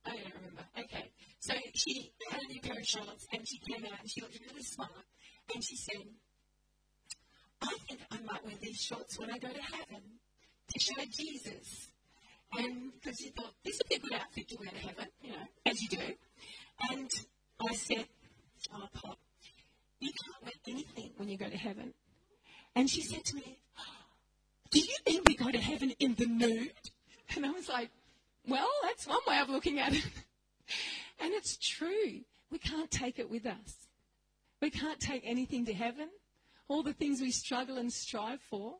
I 0.07 0.15
don't 0.15 0.33
remember. 0.39 0.63
Okay. 0.79 1.11
So 1.39 1.53
she 1.88 2.12
had 2.29 2.41
a 2.41 2.48
new 2.53 2.62
pair 2.62 2.77
of 2.77 2.86
shorts 2.86 3.27
and 3.34 3.48
she 3.48 3.58
came 3.60 3.86
out 3.86 4.00
and 4.00 4.10
she 4.10 4.22
looked 4.22 4.39
really 4.50 4.63
smart. 4.63 4.91
And 5.53 5.63
she 5.63 5.75
said, 5.75 6.03
I 7.62 7.74
think 7.88 8.01
I 8.12 8.17
might 8.25 8.46
wear 8.46 8.56
these 8.62 8.82
shorts 8.82 9.17
when 9.17 9.32
I 9.32 9.38
go 9.38 9.48
to 9.48 9.62
heaven 9.62 10.01
to 10.74 10.79
show 10.79 11.03
Jesus. 11.10 11.91
And 12.58 12.91
because 12.94 13.17
she 13.17 13.29
thought, 13.29 13.53
this 13.63 13.77
would 13.77 13.89
be 13.89 13.96
a 13.96 14.00
good 14.00 14.13
outfit 14.13 14.48
to 14.50 14.58
wear 14.60 14.70
to 14.70 14.88
heaven, 14.88 15.08
you 15.22 15.32
know, 15.32 15.46
as 15.65 15.82
you 15.82 15.89
do. 15.89 15.98
And 16.91 17.10
I 17.70 17.75
said, 17.75 18.06
oh, 18.74 18.88
Pop, 18.94 19.17
you 20.00 20.12
can't 20.12 20.44
wear 20.44 20.53
anything 20.67 21.12
when 21.17 21.29
you 21.29 21.38
go 21.38 21.50
to 21.50 21.58
heaven. 21.58 21.94
And 22.75 22.89
she 22.89 23.01
said 23.01 23.24
to 23.25 23.36
me, 23.36 23.60
do 24.70 24.79
you 24.79 24.96
mean 25.08 25.22
we 25.27 25.36
go 25.36 25.50
to 25.50 25.58
heaven 25.58 25.94
in 26.00 26.15
the 26.15 26.25
nude? 26.25 26.72
And 27.36 27.46
I 27.46 27.51
was 27.51 27.70
like, 27.70 27.89
well, 28.48 28.70
that's 28.84 29.08
one 29.08 29.20
way 29.27 29.39
of 29.39 29.50
looking 29.50 29.79
at 29.79 29.94
it. 29.94 30.06
And 31.19 31.33
it's 31.33 31.57
true. 31.57 32.21
We 32.51 32.59
can't 32.59 32.91
take 32.91 33.19
it 33.19 33.29
with 33.29 33.45
us. 33.45 33.88
We 34.62 34.69
can't 34.69 35.00
take 35.00 35.24
anything 35.25 35.65
to 35.65 35.74
heaven. 35.74 36.09
All 36.67 36.83
the 36.83 36.93
things 36.93 37.21
we 37.21 37.31
struggle 37.31 37.77
and 37.77 37.91
strive 37.91 38.41
for, 38.50 38.75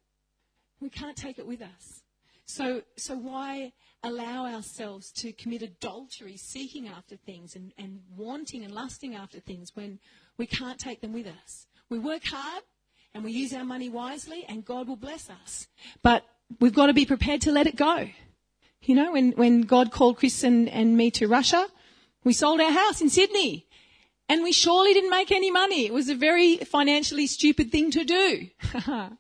we 0.80 0.90
can't 0.90 1.16
take 1.16 1.40
it 1.40 1.48
with 1.48 1.62
us. 1.62 2.04
So, 2.46 2.82
so 2.96 3.16
why 3.16 3.74
allow 4.04 4.46
ourselves 4.46 5.12
to 5.12 5.34
commit 5.34 5.62
adultery, 5.62 6.38
seeking 6.38 6.88
after 6.88 7.18
things 7.18 7.56
and, 7.56 7.74
and 7.78 8.02
wanting 8.16 8.64
and 8.64 8.74
lusting 8.74 9.16
after 9.16 9.40
things 9.40 9.76
when 9.76 10.00
we 10.38 10.46
can't 10.46 10.80
take 10.80 11.02
them 11.02 11.14
with 11.14 11.28
us? 11.28 11.68
We 11.90 12.00
work 12.00 12.24
hard 12.26 12.64
and 13.14 13.24
we 13.24 13.32
use 13.32 13.54
our 13.54 13.66
money 13.66 13.90
wisely 13.90 14.46
and 14.48 14.64
God 14.64 14.88
will 14.88 14.96
bless 14.96 15.30
us. 15.30 15.68
But 16.02 16.24
we've 16.60 16.74
got 16.74 16.88
to 16.88 16.94
be 16.94 17.06
prepared 17.06 17.42
to 17.42 17.52
let 17.52 17.68
it 17.68 17.76
go. 17.76 18.10
You 18.82 18.96
know, 18.96 19.12
when, 19.12 19.32
when 19.32 19.62
God 19.64 19.92
called 19.92 20.18
Chris 20.18 20.44
and, 20.44 20.70
and 20.70 20.96
me 20.96 21.12
to 21.12 21.28
Russia, 21.28 21.68
we 22.24 22.34
sold 22.34 22.60
our 22.62 22.72
house 22.72 23.02
in 23.02 23.10
Sydney. 23.10 23.68
And 24.30 24.44
we 24.44 24.52
surely 24.52 24.94
didn't 24.94 25.10
make 25.10 25.32
any 25.32 25.52
money. 25.52 25.86
It 25.86 25.94
was 25.94 26.10
a 26.10 26.16
very 26.16 26.58
financially 26.58 27.28
stupid 27.28 27.72
thing 27.72 27.92
to 27.92 28.04
do. 28.04 28.50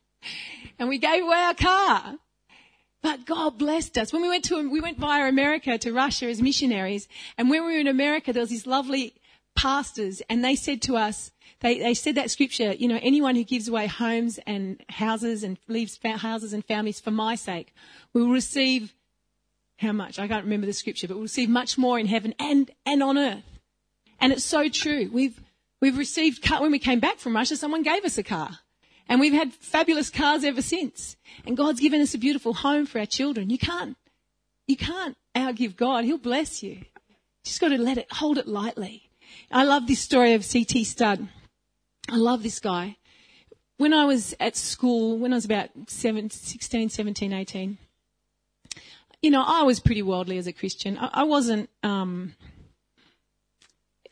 and 0.79 0.89
we 0.89 0.97
gave 0.97 1.23
away 1.23 1.37
our 1.37 1.53
car. 1.53 2.15
But 3.01 3.25
God 3.25 3.57
blessed 3.57 3.97
us. 3.97 4.11
When 4.11 4.21
we 4.21 4.27
went 4.27 4.43
to, 4.45 4.69
we 4.69 4.81
went 4.81 4.97
via 4.97 5.29
America 5.29 5.77
to 5.77 5.93
Russia 5.93 6.25
as 6.25 6.41
missionaries. 6.41 7.07
And 7.37 7.49
when 7.49 7.65
we 7.65 7.73
were 7.73 7.79
in 7.79 7.87
America, 7.87 8.33
there 8.33 8.41
was 8.41 8.49
these 8.49 8.67
lovely 8.67 9.13
pastors 9.55 10.21
and 10.29 10.43
they 10.43 10.55
said 10.55 10.81
to 10.83 10.97
us, 10.97 11.31
they, 11.61 11.79
they 11.79 11.93
said 11.93 12.15
that 12.15 12.29
scripture, 12.29 12.73
you 12.73 12.87
know, 12.87 12.99
anyone 13.01 13.35
who 13.35 13.43
gives 13.43 13.67
away 13.67 13.87
homes 13.87 14.39
and 14.45 14.83
houses 14.89 15.43
and 15.43 15.57
leaves 15.67 15.97
houses 16.03 16.53
and 16.53 16.63
families 16.63 16.99
for 16.99 17.11
my 17.11 17.35
sake 17.35 17.73
will 18.13 18.29
receive 18.29 18.93
how 19.77 19.91
much? 19.91 20.19
I 20.19 20.27
can't 20.27 20.43
remember 20.43 20.65
the 20.65 20.73
scripture, 20.73 21.07
but 21.07 21.15
we'll 21.15 21.23
receive 21.23 21.49
much 21.49 21.77
more 21.77 21.99
in 21.99 22.07
heaven 22.07 22.33
and, 22.39 22.69
and 22.85 23.01
on 23.01 23.17
earth. 23.17 23.43
And 24.19 24.33
it's 24.33 24.43
so 24.43 24.67
true. 24.67 25.09
We've, 25.11 25.39
we've 25.81 25.97
received, 25.97 26.43
car, 26.43 26.61
when 26.61 26.71
we 26.71 26.79
came 26.79 26.99
back 26.99 27.19
from 27.19 27.35
Russia, 27.35 27.55
someone 27.55 27.83
gave 27.83 28.03
us 28.03 28.17
a 28.17 28.23
car. 28.23 28.59
And 29.07 29.19
we've 29.19 29.33
had 29.33 29.53
fabulous 29.53 30.09
cars 30.09 30.43
ever 30.43 30.61
since. 30.61 31.15
And 31.45 31.55
God's 31.55 31.79
given 31.79 32.01
us 32.01 32.13
a 32.13 32.17
beautiful 32.17 32.53
home 32.53 32.85
for 32.85 32.99
our 32.99 33.05
children. 33.05 33.49
You 33.49 33.57
can't, 33.57 33.95
you 34.67 34.75
can't 34.75 35.15
outgive 35.35 35.75
God. 35.75 36.03
He'll 36.03 36.17
bless 36.17 36.63
you. 36.63 36.79
Just 37.43 37.61
got 37.61 37.69
to 37.69 37.77
let 37.77 37.97
it, 37.97 38.11
hold 38.11 38.37
it 38.37 38.47
lightly. 38.47 39.09
I 39.51 39.63
love 39.63 39.87
this 39.87 39.99
story 39.99 40.33
of 40.33 40.43
C.T. 40.43 40.83
Studd. 40.83 41.27
I 42.09 42.17
love 42.17 42.43
this 42.43 42.59
guy. 42.59 42.97
When 43.77 43.93
I 43.93 44.05
was 44.05 44.35
at 44.39 44.57
school, 44.57 45.17
when 45.17 45.31
I 45.31 45.35
was 45.35 45.45
about 45.45 45.69
7, 45.87 46.29
16, 46.31 46.89
17, 46.89 47.31
18, 47.31 47.77
you 49.21 49.31
know, 49.31 49.43
I 49.45 49.63
was 49.63 49.79
pretty 49.79 50.03
worldly 50.03 50.37
as 50.37 50.47
a 50.47 50.53
Christian. 50.53 50.97
I, 50.97 51.09
I 51.13 51.23
wasn't, 51.23 51.69
um, 51.83 52.35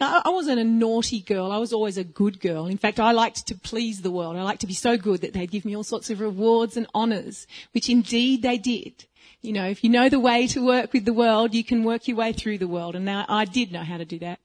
I, 0.02 0.30
wasn't 0.30 0.60
a 0.60 0.64
naughty 0.64 1.22
girl. 1.22 1.52
I 1.52 1.58
was 1.58 1.72
always 1.72 1.98
a 1.98 2.04
good 2.04 2.40
girl. 2.40 2.66
In 2.66 2.78
fact, 2.78 3.00
I 3.00 3.12
liked 3.12 3.48
to 3.48 3.56
please 3.56 4.02
the 4.02 4.12
world. 4.12 4.36
I 4.36 4.42
liked 4.42 4.62
to 4.62 4.68
be 4.68 4.74
so 4.74 4.98
good 4.98 5.22
that 5.22 5.34
they'd 5.34 5.52
give 5.52 5.64
me 5.66 5.76
all 5.76 5.84
sorts 5.84 6.10
of 6.10 6.20
rewards 6.20 6.76
and 6.76 6.88
honours, 6.94 7.48
which 7.74 7.90
indeed 7.90 8.42
they 8.42 8.58
did. 8.58 9.06
You 9.42 9.54
know, 9.54 9.66
if 9.66 9.84
you 9.84 9.90
know 9.90 10.10
the 10.10 10.20
way 10.20 10.48
to 10.48 10.66
work 10.66 10.92
with 10.92 11.06
the 11.06 11.14
world, 11.14 11.54
you 11.54 11.64
can 11.64 11.84
work 11.84 12.08
your 12.08 12.18
way 12.18 12.34
through 12.34 12.58
the 12.58 12.68
world. 12.68 12.96
And 12.96 13.06
now 13.06 13.26
I 13.30 13.46
did 13.46 13.72
know 13.72 13.84
how 13.84 13.98
to 13.98 14.06
do 14.06 14.20
that. 14.20 14.40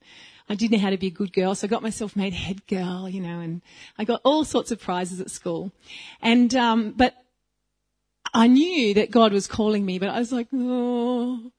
I 0.49 0.57
did 0.57 0.73
know 0.73 0.79
how 0.79 0.90
to 0.90 0.99
be 0.99 1.07
a 1.07 1.12
good 1.12 1.33
girl, 1.33 1.55
so 1.55 1.66
I 1.66 1.70
got 1.70 1.83
myself 1.83 2.16
made 2.16 2.33
head 2.33 2.66
girl, 2.66 3.09
you 3.09 3.20
know, 3.20 3.38
and 3.38 3.62
I 3.96 4.05
got 4.05 4.20
all 4.25 4.44
sorts 4.44 4.73
of 4.73 4.81
prizes 4.81 5.20
at 5.20 5.31
school. 5.31 5.70
And, 6.20 6.53
um, 6.57 6.90
but 6.96 7.14
I 8.33 8.47
knew 8.47 8.95
that 8.95 9.11
God 9.11 9.33
was 9.33 9.47
calling 9.47 9.85
me, 9.85 9.99
but 9.99 10.09
I 10.09 10.19
was 10.19 10.33
like, 10.33 10.49
oh, 10.53 11.51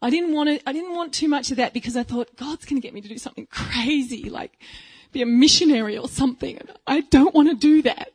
I 0.00 0.10
didn't 0.10 0.34
want 0.34 0.48
to, 0.48 0.68
I 0.68 0.72
didn't 0.72 0.94
want 0.94 1.12
too 1.12 1.28
much 1.28 1.50
of 1.50 1.56
that 1.56 1.72
because 1.72 1.96
I 1.96 2.02
thought 2.02 2.36
God's 2.36 2.64
going 2.64 2.80
to 2.80 2.86
get 2.86 2.94
me 2.94 3.00
to 3.00 3.08
do 3.08 3.18
something 3.18 3.46
crazy, 3.46 4.30
like 4.30 4.58
be 5.12 5.22
a 5.22 5.26
missionary 5.26 5.96
or 5.96 6.08
something. 6.08 6.60
I 6.86 7.00
don't 7.00 7.34
want 7.34 7.48
to 7.48 7.54
do 7.54 7.82
that, 7.82 8.10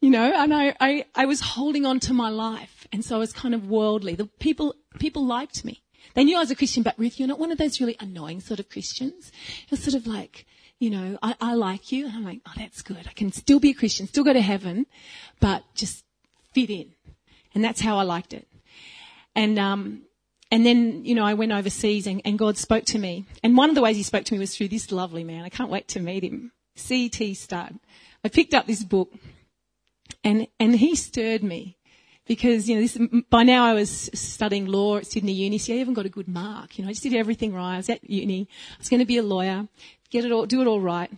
you 0.00 0.10
know, 0.10 0.32
and 0.34 0.54
I, 0.54 0.74
I, 0.80 1.04
I 1.14 1.26
was 1.26 1.40
holding 1.40 1.84
on 1.84 2.00
to 2.00 2.12
my 2.12 2.28
life. 2.28 2.86
And 2.92 3.04
so 3.04 3.16
I 3.16 3.18
was 3.18 3.32
kind 3.32 3.54
of 3.54 3.68
worldly. 3.68 4.14
The 4.14 4.26
people, 4.26 4.74
people 4.98 5.24
liked 5.26 5.64
me. 5.64 5.82
They 6.14 6.24
knew 6.24 6.36
I 6.36 6.40
was 6.40 6.50
a 6.50 6.56
Christian, 6.56 6.82
but 6.82 6.98
Ruth, 6.98 7.18
you're 7.18 7.28
not 7.28 7.38
one 7.38 7.52
of 7.52 7.58
those 7.58 7.80
really 7.80 7.96
annoying 8.00 8.40
sort 8.40 8.60
of 8.60 8.70
Christians. 8.70 9.30
You're 9.68 9.78
sort 9.78 9.94
of 9.94 10.06
like, 10.06 10.46
you 10.78 10.90
know, 10.90 11.18
I, 11.22 11.34
I 11.40 11.54
like 11.54 11.92
you. 11.92 12.06
And 12.06 12.14
I'm 12.14 12.24
like, 12.24 12.40
oh, 12.46 12.52
that's 12.56 12.82
good. 12.82 13.06
I 13.06 13.12
can 13.12 13.32
still 13.32 13.60
be 13.60 13.70
a 13.70 13.74
Christian, 13.74 14.06
still 14.06 14.24
go 14.24 14.32
to 14.32 14.40
heaven, 14.40 14.86
but 15.40 15.64
just 15.74 16.04
fit 16.54 16.70
in. 16.70 16.94
And 17.58 17.64
that's 17.64 17.80
how 17.80 17.98
I 17.98 18.04
liked 18.04 18.34
it. 18.34 18.46
And, 19.34 19.58
um, 19.58 20.02
and 20.52 20.64
then, 20.64 21.04
you 21.04 21.16
know, 21.16 21.24
I 21.24 21.34
went 21.34 21.50
overseas 21.50 22.06
and, 22.06 22.22
and 22.24 22.38
God 22.38 22.56
spoke 22.56 22.84
to 22.84 23.00
me. 23.00 23.24
And 23.42 23.56
one 23.56 23.68
of 23.68 23.74
the 23.74 23.82
ways 23.82 23.96
he 23.96 24.04
spoke 24.04 24.22
to 24.26 24.32
me 24.32 24.38
was 24.38 24.56
through 24.56 24.68
this 24.68 24.92
lovely 24.92 25.24
man. 25.24 25.42
I 25.42 25.48
can't 25.48 25.68
wait 25.68 25.88
to 25.88 25.98
meet 25.98 26.22
him. 26.22 26.52
C.T. 26.76 27.34
Studd. 27.34 27.80
I 28.22 28.28
picked 28.28 28.54
up 28.54 28.68
this 28.68 28.84
book 28.84 29.12
and, 30.22 30.46
and 30.60 30.76
he 30.76 30.94
stirred 30.94 31.42
me 31.42 31.78
because, 32.26 32.68
you 32.68 32.76
know, 32.76 32.82
this, 32.82 32.96
by 33.28 33.42
now 33.42 33.64
I 33.64 33.74
was 33.74 34.08
studying 34.14 34.66
law 34.66 34.98
at 34.98 35.06
Sydney 35.08 35.32
Uni, 35.32 35.58
so 35.58 35.72
I 35.72 35.78
even 35.78 35.94
got 35.94 36.06
a 36.06 36.10
good 36.10 36.28
mark. 36.28 36.78
You 36.78 36.84
know, 36.84 36.90
I 36.90 36.92
just 36.92 37.02
did 37.02 37.14
everything 37.14 37.52
right. 37.52 37.74
I 37.74 37.78
was 37.78 37.90
at 37.90 38.08
uni. 38.08 38.48
I 38.74 38.78
was 38.78 38.88
going 38.88 39.00
to 39.00 39.04
be 39.04 39.16
a 39.16 39.22
lawyer, 39.24 39.66
get 40.10 40.24
it 40.24 40.30
all, 40.30 40.46
do 40.46 40.60
it 40.60 40.68
all 40.68 40.80
right. 40.80 41.10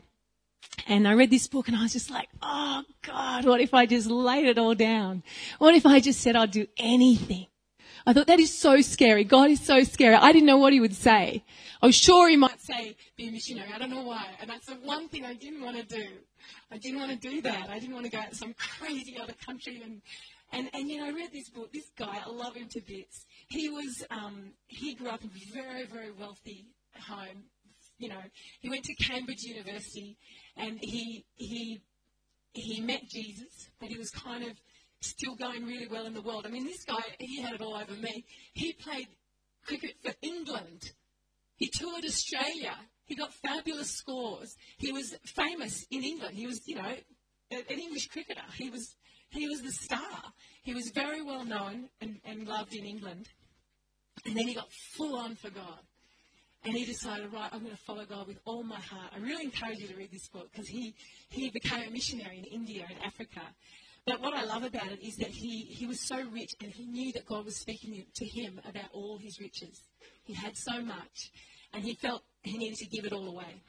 And 0.86 1.06
I 1.06 1.12
read 1.12 1.30
this 1.30 1.46
book 1.46 1.68
and 1.68 1.76
I 1.76 1.82
was 1.82 1.92
just 1.92 2.10
like, 2.10 2.28
oh 2.42 2.82
God, 3.02 3.44
what 3.44 3.60
if 3.60 3.74
I 3.74 3.86
just 3.86 4.08
laid 4.08 4.46
it 4.46 4.58
all 4.58 4.74
down? 4.74 5.22
What 5.58 5.74
if 5.74 5.86
I 5.86 6.00
just 6.00 6.20
said 6.20 6.36
I'd 6.36 6.50
do 6.50 6.66
anything? 6.78 7.46
I 8.06 8.12
thought 8.12 8.28
that 8.28 8.40
is 8.40 8.56
so 8.56 8.80
scary. 8.80 9.24
God 9.24 9.50
is 9.50 9.60
so 9.60 9.84
scary. 9.84 10.14
I 10.14 10.32
didn't 10.32 10.46
know 10.46 10.56
what 10.56 10.72
he 10.72 10.80
would 10.80 10.94
say. 10.94 11.44
I 11.82 11.86
was 11.86 11.94
sure 11.94 12.28
he 12.28 12.36
might 12.36 12.60
say, 12.60 12.96
be 13.16 13.28
a 13.28 13.32
missionary. 13.32 13.68
I 13.74 13.78
don't 13.78 13.90
know 13.90 14.02
why. 14.02 14.26
And 14.40 14.48
that's 14.48 14.66
the 14.66 14.74
one 14.74 15.08
thing 15.08 15.24
I 15.24 15.34
didn't 15.34 15.62
want 15.62 15.76
to 15.76 15.82
do. 15.82 16.06
I 16.70 16.78
didn't 16.78 16.98
want 16.98 17.10
to 17.12 17.28
do 17.28 17.42
that. 17.42 17.68
I 17.68 17.78
didn't 17.78 17.94
want 17.94 18.06
to 18.06 18.12
go 18.12 18.18
out 18.18 18.30
to 18.30 18.36
some 18.36 18.54
crazy 18.78 19.18
other 19.18 19.34
country 19.44 19.82
and, 19.84 20.00
and, 20.52 20.70
and 20.74 20.88
you 20.88 20.98
know, 20.98 21.06
I 21.06 21.10
read 21.10 21.32
this 21.32 21.48
book. 21.50 21.72
This 21.72 21.90
guy, 21.96 22.18
I 22.24 22.30
love 22.30 22.56
him 22.56 22.68
to 22.68 22.80
bits. 22.80 23.26
He 23.48 23.68
was, 23.68 24.04
um, 24.10 24.52
he 24.66 24.94
grew 24.94 25.08
up 25.08 25.22
in 25.22 25.30
a 25.30 25.52
very, 25.52 25.84
very 25.86 26.10
wealthy 26.10 26.66
home. 26.98 27.44
You 28.00 28.08
know, 28.08 28.22
he 28.60 28.70
went 28.70 28.84
to 28.84 28.94
Cambridge 28.94 29.42
University 29.42 30.16
and 30.56 30.78
he, 30.80 31.26
he, 31.34 31.82
he 32.54 32.80
met 32.80 33.02
Jesus, 33.10 33.68
but 33.78 33.90
he 33.90 33.98
was 33.98 34.10
kind 34.10 34.42
of 34.44 34.56
still 35.02 35.34
going 35.36 35.66
really 35.66 35.86
well 35.86 36.06
in 36.06 36.14
the 36.14 36.22
world. 36.22 36.46
I 36.46 36.50
mean, 36.50 36.64
this 36.64 36.84
guy, 36.84 37.02
he 37.18 37.42
had 37.42 37.54
it 37.54 37.60
all 37.60 37.74
over 37.74 37.92
me. 37.92 38.24
He 38.54 38.72
played 38.72 39.08
cricket 39.66 39.96
for 40.02 40.12
England. 40.22 40.92
He 41.56 41.68
toured 41.68 42.04
Australia. 42.04 42.74
He 43.04 43.16
got 43.16 43.34
fabulous 43.34 43.90
scores. 43.90 44.56
He 44.78 44.92
was 44.92 45.14
famous 45.26 45.84
in 45.90 46.02
England. 46.02 46.36
He 46.36 46.46
was, 46.46 46.66
you 46.66 46.76
know, 46.76 46.94
an 47.50 47.78
English 47.78 48.08
cricketer. 48.08 48.40
He 48.56 48.70
was, 48.70 48.96
he 49.28 49.46
was 49.46 49.60
the 49.60 49.72
star. 49.72 50.32
He 50.62 50.72
was 50.72 50.90
very 50.94 51.20
well 51.20 51.44
known 51.44 51.90
and, 52.00 52.20
and 52.24 52.48
loved 52.48 52.74
in 52.74 52.86
England. 52.86 53.28
And 54.24 54.36
then 54.36 54.48
he 54.48 54.54
got 54.54 54.70
full 54.96 55.16
on 55.16 55.34
for 55.34 55.50
God. 55.50 55.80
And 56.64 56.74
he 56.74 56.84
decided, 56.84 57.32
right, 57.32 57.48
I'm 57.52 57.60
going 57.60 57.74
to 57.74 57.82
follow 57.84 58.04
God 58.04 58.26
with 58.26 58.38
all 58.44 58.62
my 58.62 58.78
heart. 58.80 59.12
I 59.14 59.18
really 59.18 59.44
encourage 59.44 59.78
you 59.78 59.88
to 59.88 59.96
read 59.96 60.10
this 60.10 60.28
book 60.28 60.50
because 60.52 60.68
he, 60.68 60.94
he 61.30 61.48
became 61.48 61.88
a 61.88 61.90
missionary 61.90 62.38
in 62.38 62.44
India 62.44 62.86
and 62.88 62.98
Africa. 63.02 63.40
But 64.06 64.20
what 64.20 64.34
I 64.34 64.44
love 64.44 64.64
about 64.64 64.92
it 64.92 65.02
is 65.02 65.16
that 65.16 65.28
he, 65.28 65.62
he 65.62 65.86
was 65.86 66.00
so 66.00 66.22
rich 66.30 66.50
and 66.62 66.70
he 66.70 66.84
knew 66.84 67.12
that 67.12 67.26
God 67.26 67.44
was 67.46 67.56
speaking 67.56 68.04
to 68.14 68.26
him 68.26 68.60
about 68.68 68.90
all 68.92 69.18
his 69.18 69.40
riches. 69.40 69.80
He 70.24 70.34
had 70.34 70.56
so 70.56 70.82
much 70.82 71.30
and 71.72 71.82
he 71.82 71.94
felt 71.94 72.22
he 72.42 72.58
needed 72.58 72.78
to 72.78 72.86
give 72.86 73.04
it 73.04 73.12
all 73.12 73.28
away. 73.28 73.62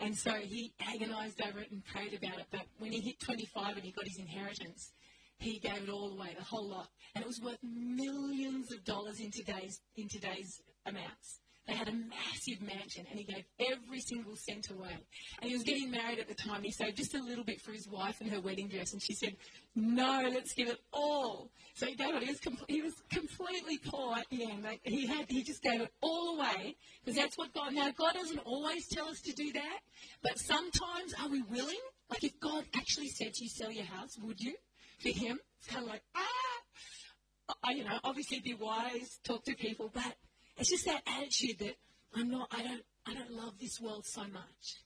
And 0.00 0.16
so 0.16 0.30
he 0.30 0.72
agonized 0.80 1.40
over 1.42 1.60
it 1.60 1.70
and 1.70 1.84
prayed 1.84 2.14
about 2.14 2.38
it. 2.38 2.46
But 2.50 2.62
when 2.78 2.92
he 2.92 3.00
hit 3.00 3.20
25 3.20 3.76
and 3.76 3.84
he 3.84 3.90
got 3.90 4.06
his 4.06 4.18
inheritance, 4.18 4.92
he 5.38 5.58
gave 5.58 5.82
it 5.84 5.88
all 5.88 6.12
away, 6.12 6.34
the 6.36 6.44
whole 6.44 6.68
lot. 6.68 6.88
And 7.14 7.22
it 7.22 7.26
was 7.26 7.40
worth 7.40 7.58
millions 7.62 8.72
of 8.72 8.84
dollars 8.84 9.20
in 9.20 9.30
today's, 9.30 9.80
in 9.96 10.08
today's 10.08 10.62
amounts. 10.86 11.40
They 11.68 11.74
had 11.74 11.88
a 11.88 11.92
massive 11.92 12.62
mansion 12.62 13.04
and 13.10 13.18
he 13.18 13.24
gave 13.26 13.44
every 13.60 14.00
single 14.00 14.34
cent 14.36 14.70
away. 14.70 14.96
And 15.42 15.50
he 15.50 15.54
was 15.54 15.64
getting 15.64 15.90
married 15.90 16.18
at 16.18 16.26
the 16.26 16.34
time. 16.34 16.62
He 16.62 16.70
saved 16.70 16.96
just 16.96 17.14
a 17.14 17.22
little 17.22 17.44
bit 17.44 17.60
for 17.60 17.72
his 17.72 17.86
wife 17.86 18.22
and 18.22 18.30
her 18.30 18.40
wedding 18.40 18.68
dress. 18.68 18.94
And 18.94 19.02
she 19.02 19.12
said, 19.12 19.36
no, 19.76 20.26
let's 20.32 20.54
give 20.54 20.68
it 20.68 20.78
all. 20.94 21.50
So 21.74 21.84
he 21.84 21.94
gave 21.94 22.14
it. 22.14 22.22
He 22.22 22.30
was, 22.30 22.40
com- 22.40 22.58
he 22.68 22.80
was 22.80 22.94
completely 23.12 23.76
poor 23.84 24.16
at 24.16 24.26
the 24.30 24.50
end. 24.50 24.64
Like 24.64 24.80
he 24.82 25.06
had, 25.06 25.26
he 25.28 25.42
just 25.42 25.62
gave 25.62 25.82
it 25.82 25.92
all 26.00 26.38
away 26.38 26.74
because 27.04 27.20
that's 27.20 27.36
what 27.36 27.52
God, 27.52 27.74
now 27.74 27.90
God 27.90 28.14
doesn't 28.14 28.40
always 28.46 28.88
tell 28.88 29.08
us 29.08 29.20
to 29.20 29.32
do 29.32 29.52
that. 29.52 29.78
But 30.22 30.38
sometimes 30.38 31.12
are 31.22 31.28
we 31.28 31.42
willing? 31.42 31.80
Like 32.08 32.24
if 32.24 32.40
God 32.40 32.64
actually 32.74 33.08
said 33.10 33.34
to 33.34 33.44
you, 33.44 33.50
sell 33.50 33.70
your 33.70 33.84
house, 33.84 34.16
would 34.22 34.40
you? 34.40 34.54
For 35.00 35.10
him, 35.10 35.38
it's 35.58 35.68
kind 35.68 35.84
of 35.84 35.90
like, 35.90 36.02
ah, 36.16 37.54
I, 37.62 37.72
you 37.72 37.84
know, 37.84 37.98
obviously 38.04 38.40
be 38.40 38.54
wise, 38.54 39.18
talk 39.22 39.44
to 39.44 39.54
people, 39.54 39.90
but 39.92 40.14
it's 40.58 40.70
just 40.70 40.84
that 40.86 41.02
attitude 41.06 41.58
that 41.60 41.76
I'm 42.14 42.30
not, 42.30 42.48
I 42.50 42.62
don't, 42.62 42.82
I 43.06 43.14
don't 43.14 43.32
love 43.32 43.54
this 43.60 43.80
world 43.80 44.04
so 44.06 44.22
much. 44.22 44.82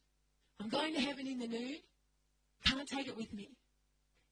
I'm 0.61 0.69
going 0.69 0.95
to 0.95 1.01
heaven 1.01 1.27
in 1.27 1.39
the 1.39 1.49
nude. 1.49 1.81
Can't 2.65 2.89
take 2.89 3.09
it 3.09 3.17
with 3.17 3.33
me. 3.33 3.51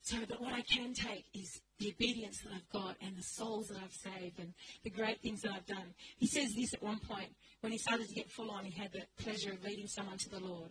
So, 0.03 0.17
but 0.29 0.41
what 0.41 0.55
I 0.55 0.63
can 0.63 0.95
take 0.95 1.27
is 1.35 1.61
the 1.79 1.91
obedience 1.91 2.41
that 2.43 2.53
I've 2.55 2.69
got 2.71 2.97
and 3.03 3.17
the 3.17 3.23
souls 3.23 3.69
that 3.69 3.79
I've 3.83 3.93
saved 3.93 4.39
and 4.39 4.55
the 4.83 4.91
great 4.91 5.21
things 5.21 5.43
that 5.43 5.53
I've 5.53 5.67
done. 5.67 5.95
He 6.17 6.27
says 6.27 6.55
this 6.55 6.73
at 6.73 6.83
one 6.83 7.01
point 7.01 7.29
when 7.61 7.73
he 7.73 7.79
started 7.79 8.09
to 8.09 8.15
get 8.15 8.31
full 8.31 8.51
on, 8.51 8.65
he 8.65 8.79
had 8.79 8.93
the 8.93 9.03
pleasure 9.23 9.53
of 9.53 9.63
leading 9.63 9.89
someone 9.89 10.19
to 10.19 10.31
the 10.31 10.41
Lord. 10.41 10.71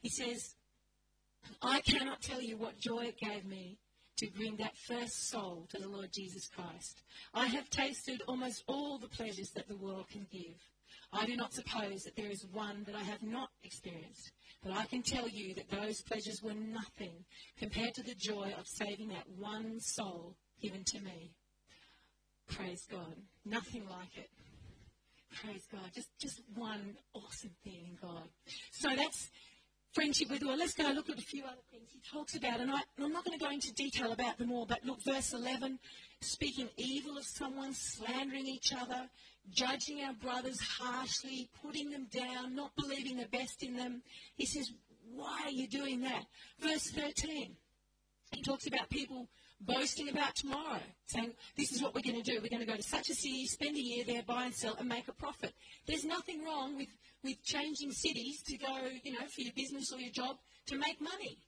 He 0.00 0.08
says, 0.08 0.54
I 1.62 1.80
cannot 1.80 2.20
tell 2.20 2.40
you 2.40 2.56
what 2.56 2.78
joy 2.78 3.06
it 3.06 3.18
gave 3.18 3.44
me 3.44 3.78
to 4.20 4.30
bring 4.36 4.56
that 4.56 4.76
first 4.76 5.30
soul 5.30 5.66
to 5.70 5.78
the 5.78 5.88
Lord 5.88 6.10
Jesus 6.12 6.46
Christ. 6.48 7.02
I 7.32 7.46
have 7.46 7.70
tasted 7.70 8.22
almost 8.28 8.62
all 8.66 8.98
the 8.98 9.08
pleasures 9.08 9.50
that 9.54 9.66
the 9.66 9.76
world 9.76 10.08
can 10.10 10.26
give. 10.30 10.56
I 11.12 11.24
do 11.24 11.36
not 11.36 11.54
suppose 11.54 12.02
that 12.04 12.16
there 12.16 12.30
is 12.30 12.44
one 12.52 12.84
that 12.84 12.94
I 12.94 13.02
have 13.02 13.22
not 13.22 13.48
experienced, 13.64 14.30
but 14.62 14.72
I 14.72 14.84
can 14.84 15.02
tell 15.02 15.26
you 15.26 15.54
that 15.54 15.70
those 15.70 16.02
pleasures 16.02 16.42
were 16.42 16.54
nothing 16.54 17.24
compared 17.58 17.94
to 17.94 18.02
the 18.02 18.14
joy 18.14 18.52
of 18.58 18.66
saving 18.68 19.08
that 19.08 19.28
one 19.38 19.80
soul 19.80 20.36
given 20.60 20.84
to 20.84 21.00
me. 21.00 21.32
Praise 22.48 22.86
God. 22.90 23.16
Nothing 23.46 23.88
like 23.88 24.16
it. 24.16 24.28
Praise 25.42 25.66
God. 25.72 25.90
Just, 25.94 26.08
just 26.20 26.42
one 26.54 26.96
awesome 27.14 27.54
thing 27.64 27.86
in 27.88 27.98
God. 28.02 28.28
So 28.72 28.94
that's 28.94 29.30
friendship 29.92 30.30
with, 30.30 30.42
well, 30.42 30.56
let's 30.56 30.74
go 30.74 30.84
look 30.90 31.10
at 31.10 31.18
a 31.18 31.22
few 31.22 31.44
other 31.44 31.62
things 31.70 31.90
he 31.92 32.00
talks 32.12 32.36
about. 32.36 32.60
And 32.60 32.70
I, 32.70 32.80
am 32.98 33.12
not 33.12 33.24
going 33.24 33.38
to 33.38 33.44
go 33.44 33.50
into 33.50 33.72
detail 33.74 34.12
about 34.12 34.38
them 34.38 34.52
all, 34.52 34.66
but 34.66 34.84
look, 34.84 35.02
verse 35.02 35.32
11, 35.32 35.78
speaking 36.20 36.68
evil 36.76 37.16
of 37.16 37.24
someone, 37.24 37.72
slandering 37.72 38.46
each 38.46 38.72
other, 38.72 39.08
judging 39.50 40.02
our 40.02 40.14
brothers 40.14 40.60
harshly, 40.60 41.48
putting 41.62 41.90
them 41.90 42.06
down, 42.10 42.54
not 42.54 42.74
believing 42.76 43.16
the 43.16 43.26
best 43.26 43.62
in 43.62 43.76
them. 43.76 44.02
He 44.36 44.46
says, 44.46 44.70
why 45.12 45.42
are 45.44 45.50
you 45.50 45.66
doing 45.66 46.02
that? 46.02 46.24
Verse 46.60 46.90
13, 46.90 47.56
he 48.32 48.42
talks 48.42 48.66
about 48.66 48.88
people 48.90 49.28
boasting 49.60 50.08
about 50.08 50.34
tomorrow, 50.34 50.80
saying, 51.06 51.32
This 51.56 51.72
is 51.72 51.82
what 51.82 51.94
we're 51.94 52.02
going 52.02 52.22
to 52.22 52.30
do. 52.30 52.40
We're 52.42 52.48
going 52.48 52.64
to 52.64 52.70
go 52.70 52.76
to 52.76 52.82
such 52.82 53.10
a 53.10 53.14
city, 53.14 53.46
spend 53.46 53.76
a 53.76 53.80
year 53.80 54.04
there, 54.04 54.22
buy 54.22 54.44
and 54.44 54.54
sell, 54.54 54.74
and 54.78 54.88
make 54.88 55.08
a 55.08 55.12
profit. 55.12 55.52
There's 55.86 56.04
nothing 56.04 56.44
wrong 56.44 56.76
with, 56.76 56.88
with 57.22 57.42
changing 57.42 57.92
cities 57.92 58.42
to 58.44 58.56
go, 58.56 58.78
you 59.02 59.12
know, 59.12 59.26
for 59.26 59.42
your 59.42 59.52
business 59.54 59.92
or 59.92 60.00
your 60.00 60.12
job 60.12 60.36
to 60.66 60.78
make 60.78 61.00
money. 61.00 61.38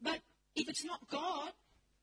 But 0.00 0.20
if 0.54 0.68
it's 0.68 0.84
not 0.84 1.00
God, 1.10 1.50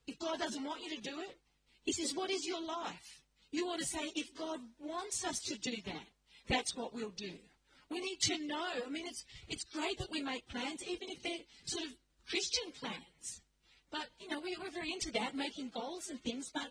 if 0.05 0.19
God 0.19 0.39
doesn't 0.39 0.63
want 0.63 0.83
you 0.83 0.95
to 0.95 1.01
do 1.01 1.19
it, 1.21 1.37
He 1.83 1.93
says, 1.93 2.13
What 2.13 2.29
is 2.29 2.45
your 2.45 2.61
life? 2.61 3.21
You 3.51 3.67
ought 3.67 3.79
to 3.79 3.85
say, 3.85 4.11
If 4.15 4.35
God 4.37 4.59
wants 4.79 5.25
us 5.25 5.39
to 5.41 5.57
do 5.57 5.75
that, 5.85 6.05
that's 6.49 6.75
what 6.75 6.93
we'll 6.93 7.09
do. 7.09 7.31
We 7.89 8.01
need 8.01 8.19
to 8.23 8.45
know. 8.45 8.67
I 8.85 8.89
mean, 8.89 9.07
it's, 9.07 9.23
it's 9.47 9.63
great 9.63 9.97
that 9.99 10.11
we 10.11 10.21
make 10.21 10.47
plans, 10.49 10.83
even 10.85 11.09
if 11.09 11.23
they're 11.23 11.39
sort 11.65 11.85
of 11.85 11.91
Christian 12.29 12.71
plans. 12.77 13.41
But, 13.91 14.07
you 14.19 14.29
know, 14.29 14.39
we, 14.39 14.57
we're 14.61 14.71
very 14.71 14.91
into 14.91 15.11
that, 15.13 15.35
making 15.35 15.71
goals 15.73 16.09
and 16.09 16.21
things, 16.21 16.51
but 16.53 16.67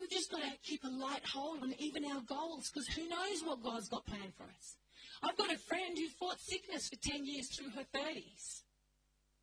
we've 0.00 0.10
just 0.10 0.30
got 0.30 0.42
to 0.42 0.50
keep 0.62 0.84
a 0.84 0.88
light 0.88 1.24
hold 1.26 1.62
on 1.62 1.74
even 1.78 2.04
our 2.04 2.20
goals, 2.22 2.70
because 2.70 2.86
who 2.88 3.08
knows 3.08 3.42
what 3.44 3.62
God's 3.62 3.88
got 3.88 4.06
planned 4.06 4.34
for 4.36 4.44
us. 4.44 4.76
I've 5.22 5.36
got 5.36 5.52
a 5.52 5.58
friend 5.58 5.96
who 5.96 6.08
fought 6.08 6.38
sickness 6.38 6.88
for 6.88 6.96
10 6.96 7.26
years 7.26 7.48
through 7.48 7.70
her 7.70 7.84
30s. 7.94 8.62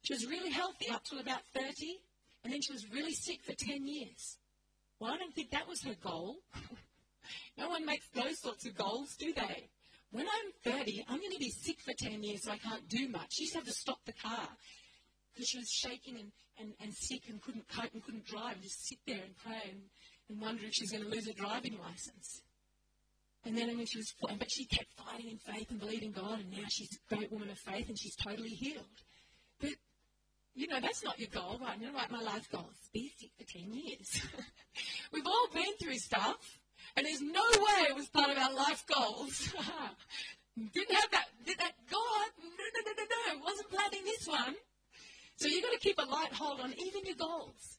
She 0.03 0.13
was 0.13 0.25
really 0.27 0.51
healthy 0.51 0.89
up 0.89 1.03
till 1.03 1.19
about 1.19 1.41
30, 1.53 1.99
and 2.43 2.53
then 2.53 2.61
she 2.61 2.71
was 2.71 2.89
really 2.91 3.13
sick 3.13 3.39
for 3.43 3.53
10 3.53 3.85
years. 3.85 4.37
Well, 4.99 5.11
I 5.11 5.17
don't 5.17 5.33
think 5.33 5.51
that 5.51 5.67
was 5.67 5.81
her 5.83 5.95
goal. 6.01 6.37
no 7.57 7.69
one 7.69 7.85
makes 7.85 8.07
those 8.13 8.39
sorts 8.39 8.65
of 8.65 8.75
goals, 8.75 9.15
do 9.19 9.33
they? 9.33 9.69
When 10.11 10.27
I'm 10.27 10.73
30, 10.73 11.05
I'm 11.09 11.19
going 11.19 11.33
to 11.33 11.39
be 11.39 11.49
sick 11.49 11.81
for 11.81 11.93
10 11.97 12.23
years, 12.23 12.43
so 12.43 12.51
I 12.51 12.57
can't 12.57 12.87
do 12.87 13.09
much. 13.09 13.33
She 13.33 13.47
to 13.47 13.55
have 13.55 13.65
to 13.65 13.73
stop 13.73 13.99
the 14.05 14.13
car 14.13 14.47
because 15.35 15.49
she 15.49 15.57
was 15.57 15.69
shaking 15.69 16.15
and, 16.17 16.31
and, 16.57 16.73
and 16.79 16.93
sick 16.93 17.23
and 17.27 17.41
couldn't 17.41 17.67
cope 17.67 17.93
and 17.93 18.03
couldn't 18.03 18.25
drive, 18.25 18.53
and 18.53 18.63
just 18.63 18.87
sit 18.87 18.99
there 19.05 19.19
and 19.19 19.35
pray 19.43 19.61
and, 19.69 19.81
and 20.29 20.41
wonder 20.41 20.63
if 20.65 20.73
she's 20.73 20.91
going 20.91 21.03
to 21.03 21.09
lose 21.09 21.27
her 21.27 21.33
driving 21.33 21.77
license. 21.77 22.41
And 23.43 23.55
then, 23.55 23.69
I 23.69 23.73
mean, 23.73 23.85
she 23.85 23.99
was, 23.99 24.13
but 24.21 24.49
she 24.49 24.65
kept 24.65 24.89
fighting 24.97 25.29
in 25.29 25.37
faith 25.37 25.69
and 25.69 25.79
believing 25.79 26.11
God, 26.11 26.39
and 26.39 26.51
now 26.51 26.65
she's 26.69 26.89
a 26.93 27.15
great 27.15 27.31
woman 27.31 27.49
of 27.49 27.59
faith 27.59 27.89
and 27.89 27.99
she's 27.99 28.15
totally 28.15 28.49
healed. 28.49 28.85
But, 29.59 29.71
you 30.55 30.67
know, 30.67 30.79
that's 30.79 31.03
not 31.03 31.19
your 31.19 31.29
goal, 31.29 31.59
right? 31.61 31.79
You 31.79 31.87
know, 31.87 31.93
right? 31.93 32.09
My 32.09 32.21
life 32.21 32.49
goal 32.49 32.65
is 32.71 32.89
be 32.91 33.11
sick 33.19 33.29
for 33.37 33.45
10 33.45 33.73
years. 33.73 34.21
We've 35.13 35.27
all 35.27 35.47
been 35.53 35.75
through 35.79 35.97
stuff, 35.97 36.59
and 36.95 37.05
there's 37.05 37.21
no 37.21 37.43
way 37.53 37.85
it 37.89 37.95
was 37.95 38.07
part 38.07 38.31
of 38.31 38.37
our 38.37 38.53
life 38.53 38.83
goals. 38.87 39.53
Didn't 40.73 40.95
have 40.95 41.11
that, 41.11 41.25
did 41.45 41.57
that 41.57 41.73
God, 41.91 42.27
no, 42.39 42.47
no, 42.47 42.81
no, 42.85 42.91
no, 42.97 43.03
no, 43.03 43.43
wasn't 43.43 43.69
planning 43.69 44.05
this 44.05 44.25
one. 44.25 44.55
So 45.37 45.47
you've 45.47 45.63
got 45.63 45.73
to 45.73 45.79
keep 45.79 45.97
a 45.97 46.09
light 46.09 46.33
hold 46.33 46.61
on 46.61 46.73
even 46.73 47.05
your 47.05 47.15
goals. 47.15 47.77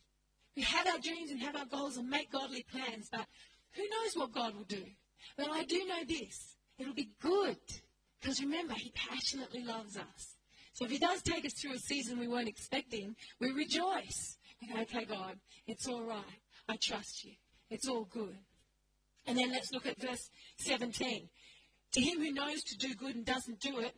We 0.57 0.62
have 0.62 0.87
our 0.87 0.99
dreams 0.99 1.31
and 1.31 1.40
have 1.42 1.57
our 1.57 1.66
goals 1.66 1.97
and 1.97 2.09
make 2.09 2.31
godly 2.33 2.64
plans, 2.71 3.09
but 3.11 3.27
who 3.75 3.83
knows 3.83 4.14
what 4.14 4.33
God 4.33 4.55
will 4.55 4.64
do? 4.64 4.85
But 5.37 5.51
I 5.51 5.64
do 5.64 5.85
know 5.87 6.05
this. 6.07 6.57
It'll 6.79 6.95
be 6.95 7.11
good. 7.21 7.59
Because 8.21 8.40
remember, 8.40 8.75
He 8.75 8.92
passionately 8.95 9.64
loves 9.64 9.97
us. 9.97 10.37
So 10.73 10.85
if 10.85 10.90
He 10.90 10.99
does 10.99 11.23
take 11.23 11.45
us 11.45 11.53
through 11.53 11.75
a 11.75 11.79
season 11.79 12.19
we 12.19 12.29
weren't 12.29 12.49
expecting, 12.49 13.14
we 13.40 13.53
rejoice. 13.53 14.38
And 14.62 14.81
okay, 14.81 15.05
God, 15.05 15.38
it's 15.66 15.87
all 15.87 16.03
right. 16.03 16.25
I 16.69 16.77
trust 16.83 17.25
you. 17.25 17.33
It's 17.71 17.88
all 17.88 18.05
good. 18.05 18.37
And 19.27 19.37
then 19.37 19.51
let's 19.51 19.73
look 19.73 19.87
at 19.87 20.01
verse 20.01 20.31
17. 20.59 21.29
To 21.92 22.01
him 22.01 22.19
who 22.19 22.33
knows 22.33 22.62
to 22.62 22.77
do 22.77 22.95
good 22.95 23.16
and 23.16 23.25
doesn't 23.25 23.61
do 23.61 23.81
it, 23.81 23.95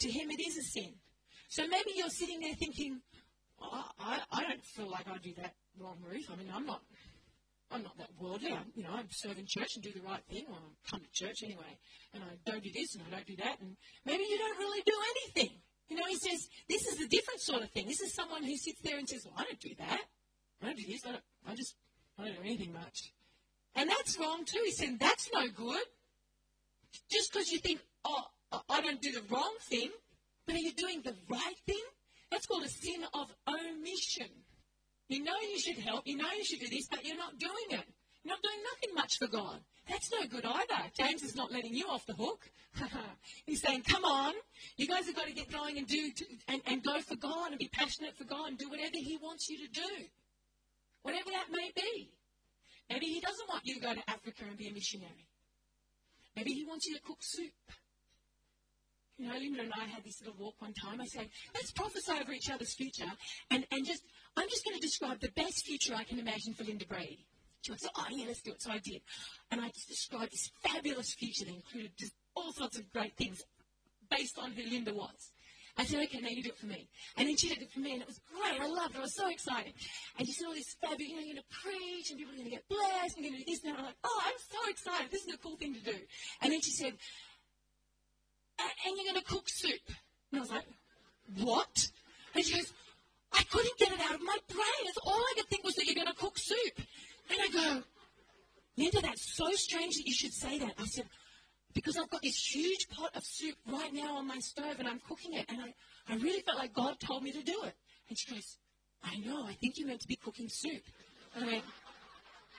to 0.00 0.10
him 0.10 0.30
it 0.30 0.40
is 0.40 0.56
a 0.56 0.62
sin. 0.62 0.94
So 1.54 1.62
maybe 1.68 1.94
you're 1.94 2.10
sitting 2.10 2.40
there 2.40 2.54
thinking, 2.58 2.98
oh, 3.62 3.84
I, 4.00 4.18
I 4.32 4.42
don't 4.42 4.64
feel 4.74 4.90
like 4.90 5.06
I 5.06 5.18
do 5.22 5.30
that 5.38 5.54
wrong, 5.78 5.98
Ruth. 6.02 6.26
I 6.26 6.34
mean, 6.34 6.50
I'm 6.52 6.66
not, 6.66 6.82
I'm 7.70 7.84
not 7.84 7.96
that 7.98 8.10
worldly. 8.18 8.50
I, 8.50 8.58
you 8.74 8.82
know, 8.82 8.90
I 8.90 9.04
serve 9.12 9.38
in 9.38 9.46
church 9.46 9.76
and 9.76 9.84
do 9.84 9.92
the 9.92 10.02
right 10.02 10.18
thing, 10.28 10.46
or 10.50 10.56
I 10.56 10.90
come 10.90 10.98
to 10.98 11.12
church 11.14 11.44
anyway, 11.44 11.78
and 12.12 12.24
I 12.24 12.50
don't 12.50 12.60
do 12.60 12.72
this 12.74 12.96
and 12.96 13.04
I 13.06 13.14
don't 13.14 13.26
do 13.26 13.36
that, 13.36 13.60
and 13.60 13.76
maybe 14.04 14.24
you 14.28 14.36
don't 14.36 14.58
really 14.58 14.82
do 14.84 14.98
anything. 15.14 15.56
You 15.86 15.96
know, 15.96 16.06
he 16.08 16.16
says 16.16 16.48
this 16.68 16.88
is 16.88 17.00
a 17.00 17.06
different 17.06 17.40
sort 17.40 17.62
of 17.62 17.70
thing. 17.70 17.86
This 17.86 18.00
is 18.00 18.12
someone 18.12 18.42
who 18.42 18.56
sits 18.56 18.80
there 18.82 18.98
and 18.98 19.08
says, 19.08 19.22
well, 19.24 19.34
I 19.38 19.44
don't 19.44 19.60
do 19.60 19.74
that. 19.78 20.00
I 20.60 20.66
don't 20.66 20.76
do 20.76 20.86
this. 20.88 21.06
I, 21.06 21.12
don't, 21.12 21.22
I 21.46 21.54
just, 21.54 21.76
I 22.18 22.24
don't 22.24 22.34
do 22.34 22.40
anything 22.42 22.72
much. 22.72 23.12
And 23.76 23.88
that's 23.88 24.18
wrong 24.18 24.44
too. 24.44 24.62
He 24.64 24.72
said, 24.72 24.98
that's 24.98 25.30
no 25.32 25.46
good. 25.54 25.86
Just 27.12 27.32
because 27.32 27.52
you 27.52 27.60
think, 27.60 27.78
oh, 28.04 28.24
I 28.68 28.80
don't 28.80 29.00
do 29.00 29.12
the 29.12 29.22
wrong 29.30 29.54
thing, 29.70 29.90
but 30.46 30.56
are 30.56 30.58
you 30.58 30.72
doing 30.72 31.02
the 31.02 31.14
right 31.28 31.58
thing? 31.66 31.82
That's 32.30 32.46
called 32.46 32.64
a 32.64 32.68
sin 32.68 33.04
of 33.14 33.32
omission. 33.46 34.30
You 35.08 35.22
know 35.22 35.36
you 35.40 35.58
should 35.58 35.78
help, 35.78 36.06
you 36.06 36.16
know 36.16 36.30
you 36.36 36.44
should 36.44 36.60
do 36.60 36.68
this, 36.68 36.88
but 36.88 37.04
you're 37.04 37.16
not 37.16 37.38
doing 37.38 37.70
it. 37.70 37.86
You're 38.24 38.34
not 38.34 38.42
doing 38.42 38.58
nothing 38.72 38.94
much 38.94 39.18
for 39.18 39.26
God. 39.26 39.60
That's 39.88 40.10
no 40.10 40.26
good 40.26 40.46
either. 40.46 40.90
James 40.96 41.22
is 41.22 41.36
not 41.36 41.52
letting 41.52 41.74
you 41.74 41.86
off 41.88 42.06
the 42.06 42.14
hook. 42.14 42.50
He's 43.46 43.60
saying, 43.60 43.82
come 43.82 44.04
on, 44.04 44.32
you 44.76 44.88
guys 44.88 45.06
have 45.06 45.14
got 45.14 45.26
to 45.26 45.32
get 45.32 45.52
going 45.52 45.76
and 45.76 45.86
do 45.86 46.10
and, 46.48 46.62
and 46.66 46.82
go 46.82 47.00
for 47.00 47.16
God 47.16 47.50
and 47.50 47.58
be 47.58 47.68
passionate 47.68 48.16
for 48.16 48.24
God 48.24 48.48
and 48.48 48.58
do 48.58 48.70
whatever 48.70 48.96
He 48.96 49.18
wants 49.22 49.50
you 49.50 49.58
to 49.58 49.72
do. 49.72 50.04
Whatever 51.02 51.30
that 51.32 51.52
may 51.52 51.70
be. 51.76 52.10
Maybe 52.88 53.06
He 53.06 53.20
doesn't 53.20 53.48
want 53.48 53.62
you 53.64 53.74
to 53.74 53.80
go 53.80 53.94
to 53.94 54.10
Africa 54.10 54.44
and 54.48 54.56
be 54.56 54.68
a 54.68 54.72
missionary. 54.72 55.28
Maybe 56.34 56.52
He 56.52 56.64
wants 56.64 56.86
you 56.86 56.96
to 56.96 57.02
cook 57.02 57.18
soup. 57.20 57.52
You 59.18 59.28
know, 59.28 59.34
Linda 59.38 59.62
and 59.62 59.72
I 59.80 59.86
had 59.86 60.04
this 60.04 60.20
little 60.20 60.36
walk 60.38 60.54
one 60.58 60.72
time. 60.72 61.00
I 61.00 61.06
said, 61.06 61.28
let's 61.54 61.70
prophesy 61.70 62.12
over 62.20 62.32
each 62.32 62.50
other's 62.50 62.74
future 62.74 63.10
and, 63.50 63.66
and 63.70 63.86
just, 63.86 64.02
I'm 64.36 64.48
just 64.48 64.64
going 64.64 64.76
to 64.76 64.80
describe 64.80 65.20
the 65.20 65.30
best 65.36 65.64
future 65.64 65.94
I 65.94 66.04
can 66.04 66.18
imagine 66.18 66.54
for 66.54 66.64
Linda 66.64 66.86
Brady. 66.86 67.26
She 67.62 67.70
went, 67.70 67.82
oh, 67.96 68.04
yeah, 68.10 68.26
let's 68.26 68.42
do 68.42 68.52
it. 68.52 68.60
So 68.60 68.70
I 68.70 68.78
did. 68.78 69.00
And 69.50 69.60
I 69.60 69.68
just 69.68 69.88
described 69.88 70.32
this 70.32 70.50
fabulous 70.62 71.14
future 71.14 71.44
that 71.46 71.54
included 71.54 71.92
just 71.96 72.12
all 72.34 72.52
sorts 72.52 72.78
of 72.78 72.92
great 72.92 73.16
things 73.16 73.42
based 74.10 74.38
on 74.38 74.52
who 74.52 74.68
Linda 74.68 74.92
was. 74.92 75.30
I 75.76 75.84
said, 75.84 76.04
okay, 76.04 76.20
now 76.20 76.28
you 76.28 76.42
do 76.42 76.50
it 76.50 76.58
for 76.58 76.66
me. 76.66 76.88
And 77.16 77.26
then 77.26 77.36
she 77.36 77.48
did 77.48 77.62
it 77.62 77.72
for 77.72 77.80
me, 77.80 77.94
and 77.94 78.02
it 78.02 78.06
was 78.06 78.20
great. 78.30 78.60
I 78.60 78.68
loved 78.68 78.94
it. 78.94 78.98
I 78.98 79.00
was 79.00 79.16
so 79.16 79.28
excited. 79.28 79.72
And 80.18 80.26
she 80.26 80.32
said 80.32 80.46
all 80.46 80.54
this 80.54 80.76
fabulous, 80.80 81.10
you 81.10 81.16
know, 81.16 81.22
you're 81.22 81.34
going 81.34 81.42
to 81.42 81.56
preach, 81.62 82.10
and 82.10 82.18
people 82.18 82.32
are 82.32 82.36
going 82.36 82.50
to 82.50 82.54
get 82.54 82.68
blessed, 82.68 83.16
and 83.16 83.24
you're 83.24 83.34
going 83.34 83.42
to 83.42 83.50
do 83.50 83.52
this. 83.52 83.64
And 83.64 83.76
I'm 83.76 83.84
like, 83.84 83.98
oh, 84.04 84.20
I'm 84.22 84.38
so 84.38 84.70
excited. 84.70 85.10
This 85.10 85.26
is 85.26 85.34
a 85.34 85.38
cool 85.38 85.56
thing 85.56 85.74
to 85.74 85.82
do. 85.82 85.98
And 86.42 86.52
then 86.52 86.60
she 86.60 86.70
said, 86.70 86.94
and 88.58 88.96
you're 88.96 89.12
going 89.12 89.22
to 89.24 89.30
cook 89.30 89.48
soup. 89.48 89.80
And 90.30 90.38
I 90.38 90.40
was 90.40 90.50
like, 90.50 90.66
what? 91.42 91.90
And 92.34 92.44
she 92.44 92.54
goes, 92.54 92.72
I 93.32 93.42
couldn't 93.44 93.78
get 93.78 93.92
it 93.92 94.00
out 94.00 94.14
of 94.14 94.22
my 94.22 94.36
brain. 94.48 94.84
It's 94.84 94.98
all 95.04 95.12
I 95.12 95.34
could 95.36 95.48
think 95.48 95.64
was 95.64 95.74
that 95.76 95.86
you're 95.86 95.94
going 95.94 96.06
to 96.06 96.14
cook 96.14 96.38
soup. 96.38 96.78
And 97.30 97.38
I 97.40 97.48
go, 97.48 97.82
Linda, 98.76 99.00
that's 99.00 99.34
so 99.34 99.50
strange 99.52 99.96
that 99.96 100.06
you 100.06 100.12
should 100.12 100.32
say 100.32 100.58
that. 100.58 100.74
I 100.78 100.86
said, 100.86 101.06
because 101.74 101.96
I've 101.96 102.10
got 102.10 102.22
this 102.22 102.54
huge 102.54 102.88
pot 102.88 103.10
of 103.16 103.24
soup 103.24 103.56
right 103.70 103.92
now 103.92 104.16
on 104.16 104.28
my 104.28 104.38
stove 104.38 104.76
and 104.78 104.86
I'm 104.86 105.00
cooking 105.08 105.34
it. 105.34 105.46
And 105.48 105.60
I, 105.60 106.12
I 106.12 106.16
really 106.16 106.40
felt 106.40 106.58
like 106.58 106.72
God 106.72 107.00
told 107.00 107.22
me 107.22 107.32
to 107.32 107.42
do 107.42 107.62
it. 107.64 107.74
And 108.08 108.18
she 108.18 108.32
goes, 108.32 108.58
I 109.02 109.16
know, 109.18 109.46
I 109.46 109.54
think 109.54 109.78
you're 109.78 109.88
meant 109.88 110.00
to 110.00 110.08
be 110.08 110.16
cooking 110.16 110.48
soup. 110.48 110.82
And 111.34 111.44
I 111.44 111.46
went, 111.46 111.64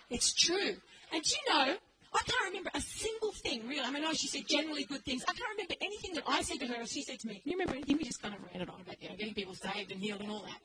it's 0.10 0.34
true. 0.34 0.76
And 1.14 1.24
you 1.24 1.54
know, 1.54 1.76
I 2.16 2.24
can't 2.24 2.46
remember 2.48 2.72
a 2.74 2.82
single 2.82 3.32
thing, 3.32 3.68
really. 3.68 3.82
I 3.82 3.92
mean, 3.92 4.04
I 4.04 4.08
know 4.08 4.14
she 4.14 4.28
said 4.28 4.48
generally 4.48 4.84
good 4.84 5.04
things. 5.04 5.24
I 5.28 5.34
can't 5.34 5.50
remember 5.52 5.76
anything 5.82 6.14
that 6.16 6.24
I 6.28 6.42
said 6.42 6.60
to 6.62 6.68
her 6.68 6.84
or 6.84 6.86
she 6.86 7.04
said 7.04 7.20
to 7.20 7.28
me. 7.28 7.40
Can 7.40 7.52
you 7.52 7.58
remember 7.58 7.74
anything? 7.76 7.98
We 7.98 8.04
just 8.04 8.22
kind 8.22 8.34
of 8.34 8.42
ran 8.52 8.62
it 8.62 8.70
on 8.70 8.82
about, 8.82 9.02
you 9.02 9.10
know, 9.10 9.16
getting 9.16 9.34
people 9.34 9.56
saved 9.56 9.92
and 9.92 10.02
healed 10.02 10.22
and 10.22 10.32
all 10.32 10.42
that. 10.42 10.60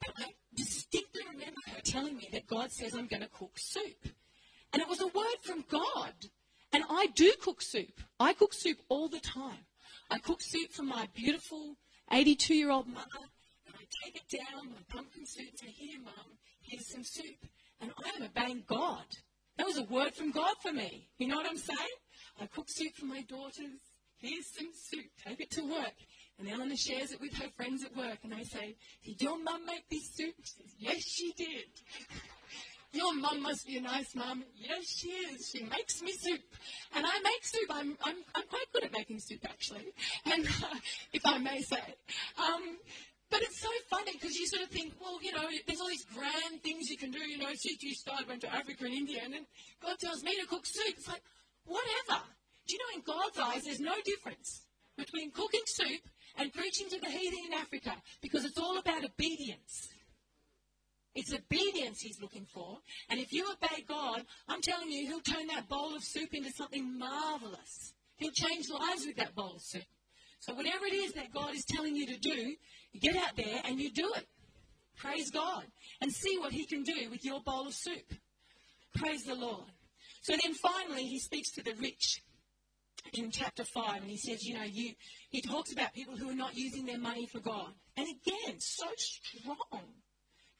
But 0.00 0.10
I 0.18 0.28
distinctly 0.54 1.22
remember 1.32 1.60
her 1.66 1.80
telling 1.82 2.16
me 2.16 2.28
that 2.32 2.46
God 2.46 2.70
says 2.70 2.94
I'm 2.94 3.06
going 3.06 3.22
to 3.22 3.28
cook 3.28 3.52
soup. 3.56 4.08
And 4.72 4.82
it 4.82 4.88
was 4.88 5.00
a 5.00 5.06
word 5.06 5.38
from 5.42 5.64
God. 5.68 6.12
And 6.72 6.84
I 6.90 7.06
do 7.14 7.32
cook 7.40 7.62
soup. 7.62 8.00
I 8.18 8.32
cook 8.32 8.52
soup 8.52 8.78
all 8.88 9.08
the 9.08 9.20
time. 9.20 9.66
I 10.10 10.18
cook 10.18 10.42
soup 10.42 10.72
for 10.72 10.82
my 10.82 11.08
beautiful 11.14 11.76
82 12.10 12.54
year 12.54 12.70
old 12.70 12.88
mother. 12.88 13.24
And 13.66 13.74
I 13.74 13.84
take 14.04 14.16
it 14.16 14.38
down, 14.38 14.70
my 14.70 14.82
pumpkin 14.88 15.26
soup, 15.26 15.48
and 15.50 15.58
say, 15.58 15.68
Here, 15.68 15.98
Mum, 16.02 16.38
here's 16.60 16.90
some 16.90 17.04
soup. 17.04 17.46
And 17.80 17.92
I 18.04 18.16
am 18.16 18.22
obeying 18.24 18.64
God. 18.66 19.04
That 19.56 19.66
was 19.66 19.78
a 19.78 19.84
word 19.84 20.14
from 20.14 20.32
God 20.32 20.54
for 20.62 20.72
me. 20.72 21.08
You 21.18 21.28
know 21.28 21.36
what 21.36 21.46
I'm 21.46 21.56
saying? 21.56 21.78
I 22.40 22.46
cook 22.46 22.66
soup 22.68 22.94
for 22.94 23.06
my 23.06 23.22
daughters. 23.22 23.78
Here's 24.18 24.46
some 24.56 24.70
soup. 24.72 25.06
Take 25.26 25.40
it 25.40 25.50
to 25.52 25.62
work. 25.62 25.94
And 26.38 26.48
Eleanor 26.48 26.76
shares 26.76 27.12
it 27.12 27.20
with 27.20 27.34
her 27.34 27.48
friends 27.56 27.84
at 27.84 27.96
work. 27.96 28.18
And 28.24 28.34
I 28.34 28.42
say, 28.42 28.74
Did 29.04 29.22
your 29.22 29.42
mum 29.42 29.66
make 29.66 29.88
this 29.88 30.10
soup? 30.14 30.34
She 30.42 30.52
says, 30.56 30.74
Yes, 30.78 31.02
she 31.02 31.32
did. 31.36 31.68
Your 32.92 33.12
mum 33.12 33.42
must 33.42 33.66
be 33.66 33.76
a 33.76 33.80
nice 33.80 34.14
mum. 34.14 34.44
Yes, 34.54 34.86
she 34.86 35.08
is. 35.08 35.50
She 35.50 35.64
makes 35.64 36.00
me 36.00 36.12
soup. 36.12 36.40
And 36.94 37.04
I 37.04 37.18
make 37.24 37.42
soup. 37.44 37.68
I'm, 37.68 37.98
I'm, 38.04 38.16
I'm 38.36 38.46
quite 38.46 38.66
good 38.72 38.84
at 38.84 38.92
making 38.92 39.18
soup, 39.18 39.40
actually. 39.44 39.92
And 40.24 40.46
uh, 40.46 40.76
if 41.12 41.26
I 41.26 41.38
may 41.38 41.60
say. 41.60 41.82
Um, 42.38 42.78
but 43.34 43.42
it's 43.42 43.60
so 43.60 43.68
funny 43.90 44.12
because 44.12 44.36
you 44.36 44.46
sort 44.46 44.62
of 44.62 44.68
think, 44.68 44.92
well, 45.00 45.18
you 45.20 45.32
know, 45.32 45.42
there's 45.66 45.80
all 45.80 45.88
these 45.88 46.04
grand 46.04 46.62
things 46.62 46.88
you 46.88 46.96
can 46.96 47.10
do. 47.10 47.18
You 47.18 47.38
know, 47.38 47.50
C.T. 47.52 47.92
Studd 47.94 48.28
went 48.28 48.42
to 48.42 48.54
Africa 48.54 48.84
and 48.84 48.94
India, 48.94 49.22
and 49.24 49.34
then 49.34 49.44
God 49.82 49.98
tells 49.98 50.22
me 50.22 50.36
to 50.40 50.46
cook 50.46 50.64
soup. 50.64 50.94
It's 50.96 51.08
like, 51.08 51.22
whatever. 51.64 52.22
Do 52.68 52.76
you 52.76 52.78
know, 52.78 52.94
in 52.94 53.02
God's 53.02 53.38
eyes, 53.40 53.64
there's 53.64 53.80
no 53.80 53.96
difference 54.04 54.62
between 54.96 55.32
cooking 55.32 55.66
soup 55.66 56.02
and 56.38 56.52
preaching 56.52 56.88
to 56.90 57.00
the 57.00 57.10
heathen 57.10 57.40
in 57.48 57.54
Africa 57.54 57.96
because 58.22 58.44
it's 58.44 58.56
all 58.56 58.78
about 58.78 59.04
obedience. 59.04 59.88
It's 61.16 61.34
obedience 61.34 62.02
he's 62.02 62.22
looking 62.22 62.46
for. 62.54 62.78
And 63.10 63.18
if 63.18 63.32
you 63.32 63.50
obey 63.50 63.82
God, 63.88 64.22
I'm 64.46 64.62
telling 64.62 64.92
you, 64.92 65.08
he'll 65.08 65.34
turn 65.34 65.48
that 65.48 65.68
bowl 65.68 65.96
of 65.96 66.04
soup 66.04 66.34
into 66.34 66.52
something 66.52 66.96
marvelous. 66.96 67.94
He'll 68.14 68.30
change 68.30 68.66
lives 68.70 69.06
with 69.06 69.16
that 69.16 69.34
bowl 69.34 69.56
of 69.56 69.62
soup. 69.62 69.82
So 70.44 70.52
whatever 70.52 70.84
it 70.84 70.92
is 70.92 71.14
that 71.14 71.32
God 71.32 71.54
is 71.54 71.64
telling 71.64 71.96
you 71.96 72.06
to 72.06 72.18
do, 72.18 72.54
get 73.00 73.16
out 73.16 73.36
there 73.36 73.60
and 73.64 73.80
you 73.80 73.90
do 73.90 74.12
it. 74.16 74.26
Praise 74.96 75.30
God. 75.30 75.64
And 76.00 76.12
see 76.12 76.38
what 76.38 76.52
he 76.52 76.66
can 76.66 76.82
do 76.82 77.10
with 77.10 77.24
your 77.24 77.40
bowl 77.40 77.66
of 77.66 77.74
soup. 77.74 78.14
Praise 78.94 79.24
the 79.24 79.34
Lord. 79.34 79.64
So 80.22 80.34
then 80.42 80.54
finally 80.54 81.04
he 81.04 81.18
speaks 81.18 81.50
to 81.52 81.62
the 81.62 81.74
rich 81.74 82.22
in 83.12 83.30
chapter 83.30 83.64
5 83.64 84.02
and 84.02 84.10
he 84.10 84.16
says, 84.16 84.44
you 84.44 84.54
know, 84.54 84.62
you 84.62 84.92
he 85.28 85.42
talks 85.42 85.72
about 85.72 85.92
people 85.92 86.16
who 86.16 86.30
are 86.30 86.34
not 86.34 86.56
using 86.56 86.86
their 86.86 86.98
money 86.98 87.26
for 87.26 87.40
God. 87.40 87.72
And 87.96 88.06
again, 88.06 88.60
so 88.60 88.86
strong. 88.96 89.56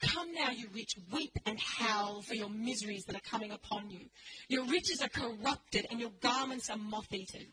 Come 0.01 0.33
now, 0.33 0.51
you 0.51 0.67
rich, 0.73 0.95
weep 1.11 1.37
and 1.45 1.59
howl 1.59 2.21
for 2.21 2.35
your 2.35 2.49
miseries 2.49 3.05
that 3.05 3.15
are 3.15 3.29
coming 3.29 3.51
upon 3.51 3.89
you. 3.89 4.01
Your 4.49 4.65
riches 4.65 5.01
are 5.01 5.09
corrupted 5.09 5.87
and 5.89 5.99
your 5.99 6.11
garments 6.21 6.69
are 6.69 6.77
moth 6.77 7.11
eaten. 7.13 7.47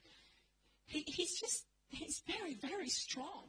He, 0.86 1.04
he's 1.06 1.38
just, 1.40 1.64
he's 1.88 2.22
very, 2.26 2.54
very 2.60 2.88
strong. 2.88 3.44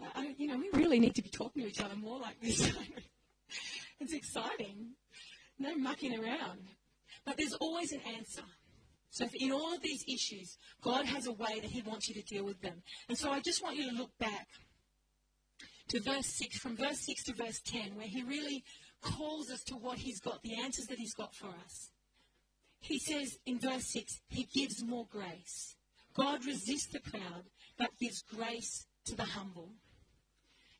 I, 0.00 0.34
you 0.38 0.46
know, 0.48 0.58
we 0.58 0.70
really 0.78 1.00
need 1.00 1.14
to 1.16 1.22
be 1.22 1.28
talking 1.28 1.62
to 1.62 1.68
each 1.68 1.80
other 1.80 1.96
more 1.96 2.18
like 2.18 2.40
this. 2.40 2.60
it's 4.00 4.12
exciting. 4.12 4.92
No 5.58 5.76
mucking 5.76 6.18
around. 6.18 6.60
But 7.24 7.36
there's 7.36 7.54
always 7.54 7.92
an 7.92 8.00
answer. 8.16 8.42
So 9.10 9.26
in 9.34 9.52
all 9.52 9.74
of 9.74 9.82
these 9.82 10.04
issues, 10.06 10.56
God 10.82 11.06
has 11.06 11.26
a 11.26 11.32
way 11.32 11.60
that 11.60 11.70
He 11.70 11.82
wants 11.82 12.08
you 12.08 12.14
to 12.14 12.22
deal 12.22 12.44
with 12.44 12.60
them. 12.60 12.82
And 13.08 13.18
so 13.18 13.30
I 13.30 13.40
just 13.40 13.62
want 13.62 13.76
you 13.76 13.90
to 13.90 13.96
look 13.96 14.16
back 14.18 14.46
to 15.88 16.00
verse 16.00 16.26
6, 16.26 16.58
from 16.58 16.76
verse 16.76 17.00
6 17.00 17.24
to 17.24 17.34
verse 17.34 17.60
10, 17.64 17.96
where 17.96 18.06
he 18.06 18.22
really 18.22 18.62
calls 19.02 19.50
us 19.50 19.62
to 19.64 19.74
what 19.74 19.98
he's 19.98 20.20
got, 20.20 20.42
the 20.42 20.60
answers 20.60 20.86
that 20.86 20.98
he's 20.98 21.14
got 21.14 21.34
for 21.34 21.48
us. 21.64 21.90
He 22.80 22.98
says 22.98 23.38
in 23.46 23.58
verse 23.58 23.86
6, 23.86 24.20
he 24.28 24.46
gives 24.54 24.84
more 24.84 25.06
grace. 25.10 25.76
God 26.14 26.44
resists 26.44 26.88
the 26.92 27.00
proud, 27.00 27.44
but 27.78 27.98
gives 27.98 28.22
grace 28.22 28.86
to 29.06 29.16
the 29.16 29.24
humble. 29.24 29.72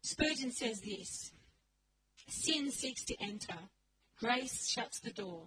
Spurgeon 0.03 0.53
says 0.53 0.81
this 0.81 1.33
Sin 2.29 2.71
seeks 2.71 3.05
to 3.05 3.17
enter, 3.21 3.59
grace 4.19 4.69
shuts 4.69 5.01
the 5.01 5.13
door. 5.13 5.47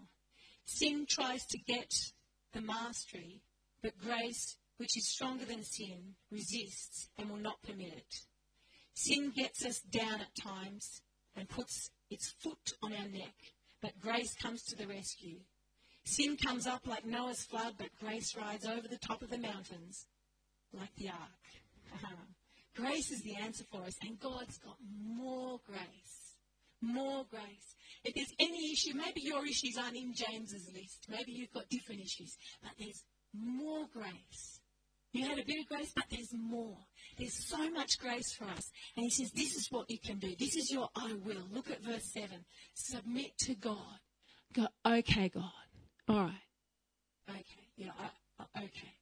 Sin 0.65 1.05
tries 1.07 1.45
to 1.47 1.57
get 1.57 1.93
the 2.53 2.61
mastery, 2.61 3.41
but 3.81 3.97
grace, 3.97 4.57
which 4.77 4.97
is 4.97 5.07
stronger 5.07 5.45
than 5.45 5.63
sin, 5.63 6.15
resists 6.31 7.09
and 7.17 7.29
will 7.29 7.37
not 7.37 7.61
permit 7.63 7.93
it. 7.93 8.15
Sin 8.93 9.31
gets 9.35 9.65
us 9.65 9.79
down 9.79 10.21
at 10.21 10.35
times 10.35 11.01
and 11.35 11.47
puts 11.47 11.91
its 12.09 12.33
foot 12.39 12.73
on 12.83 12.93
our 12.93 13.07
neck, 13.07 13.35
but 13.81 13.99
grace 13.99 14.33
comes 14.33 14.63
to 14.63 14.75
the 14.75 14.87
rescue. 14.87 15.39
Sin 16.03 16.35
comes 16.35 16.67
up 16.67 16.87
like 16.87 17.05
Noah's 17.05 17.43
flood, 17.43 17.75
but 17.77 17.95
grace 17.99 18.35
rides 18.35 18.65
over 18.65 18.87
the 18.87 18.97
top 18.97 19.21
of 19.21 19.29
the 19.29 19.37
mountains 19.37 20.07
like 20.73 20.93
the 20.95 21.09
ark. 21.09 21.17
Uh-huh. 21.93 22.15
Grace 22.75 23.11
is 23.11 23.21
the 23.21 23.35
answer 23.35 23.63
for 23.71 23.83
us, 23.83 23.95
and 24.01 24.19
God's 24.19 24.57
got 24.57 24.77
more 25.07 25.59
grace. 25.65 26.35
More 26.81 27.25
grace. 27.29 27.75
If 28.03 28.15
there's 28.15 28.33
any 28.39 28.71
issue, 28.71 28.93
maybe 28.95 29.21
your 29.21 29.45
issues 29.45 29.77
aren't 29.77 29.95
in 29.95 30.13
James's 30.15 30.71
list. 30.73 31.05
Maybe 31.09 31.31
you've 31.31 31.53
got 31.53 31.69
different 31.69 32.01
issues, 32.01 32.35
but 32.61 32.71
there's 32.79 33.03
more 33.33 33.85
grace. 33.93 34.59
You 35.13 35.27
had 35.27 35.39
a 35.39 35.45
bit 35.45 35.59
of 35.59 35.67
grace, 35.67 35.91
but 35.93 36.05
there's 36.09 36.33
more. 36.33 36.77
There's 37.17 37.47
so 37.47 37.69
much 37.69 37.99
grace 37.99 38.33
for 38.33 38.45
us. 38.45 38.71
And 38.95 39.03
he 39.03 39.09
says, 39.09 39.31
This 39.31 39.55
is 39.55 39.67
what 39.69 39.89
you 39.89 39.99
can 39.99 40.19
do. 40.19 40.33
This 40.39 40.55
is 40.55 40.71
your 40.71 40.89
I 40.95 41.13
will. 41.23 41.45
Look 41.51 41.69
at 41.69 41.83
verse 41.83 42.11
7. 42.13 42.29
Submit 42.73 43.37
to 43.39 43.55
God. 43.55 43.99
Go, 44.53 44.67
okay, 44.85 45.29
God. 45.29 45.51
All 46.07 46.23
right. 46.23 46.43
Okay. 47.29 47.43
Yeah, 47.75 47.91
I, 47.99 48.63
okay. 48.63 48.93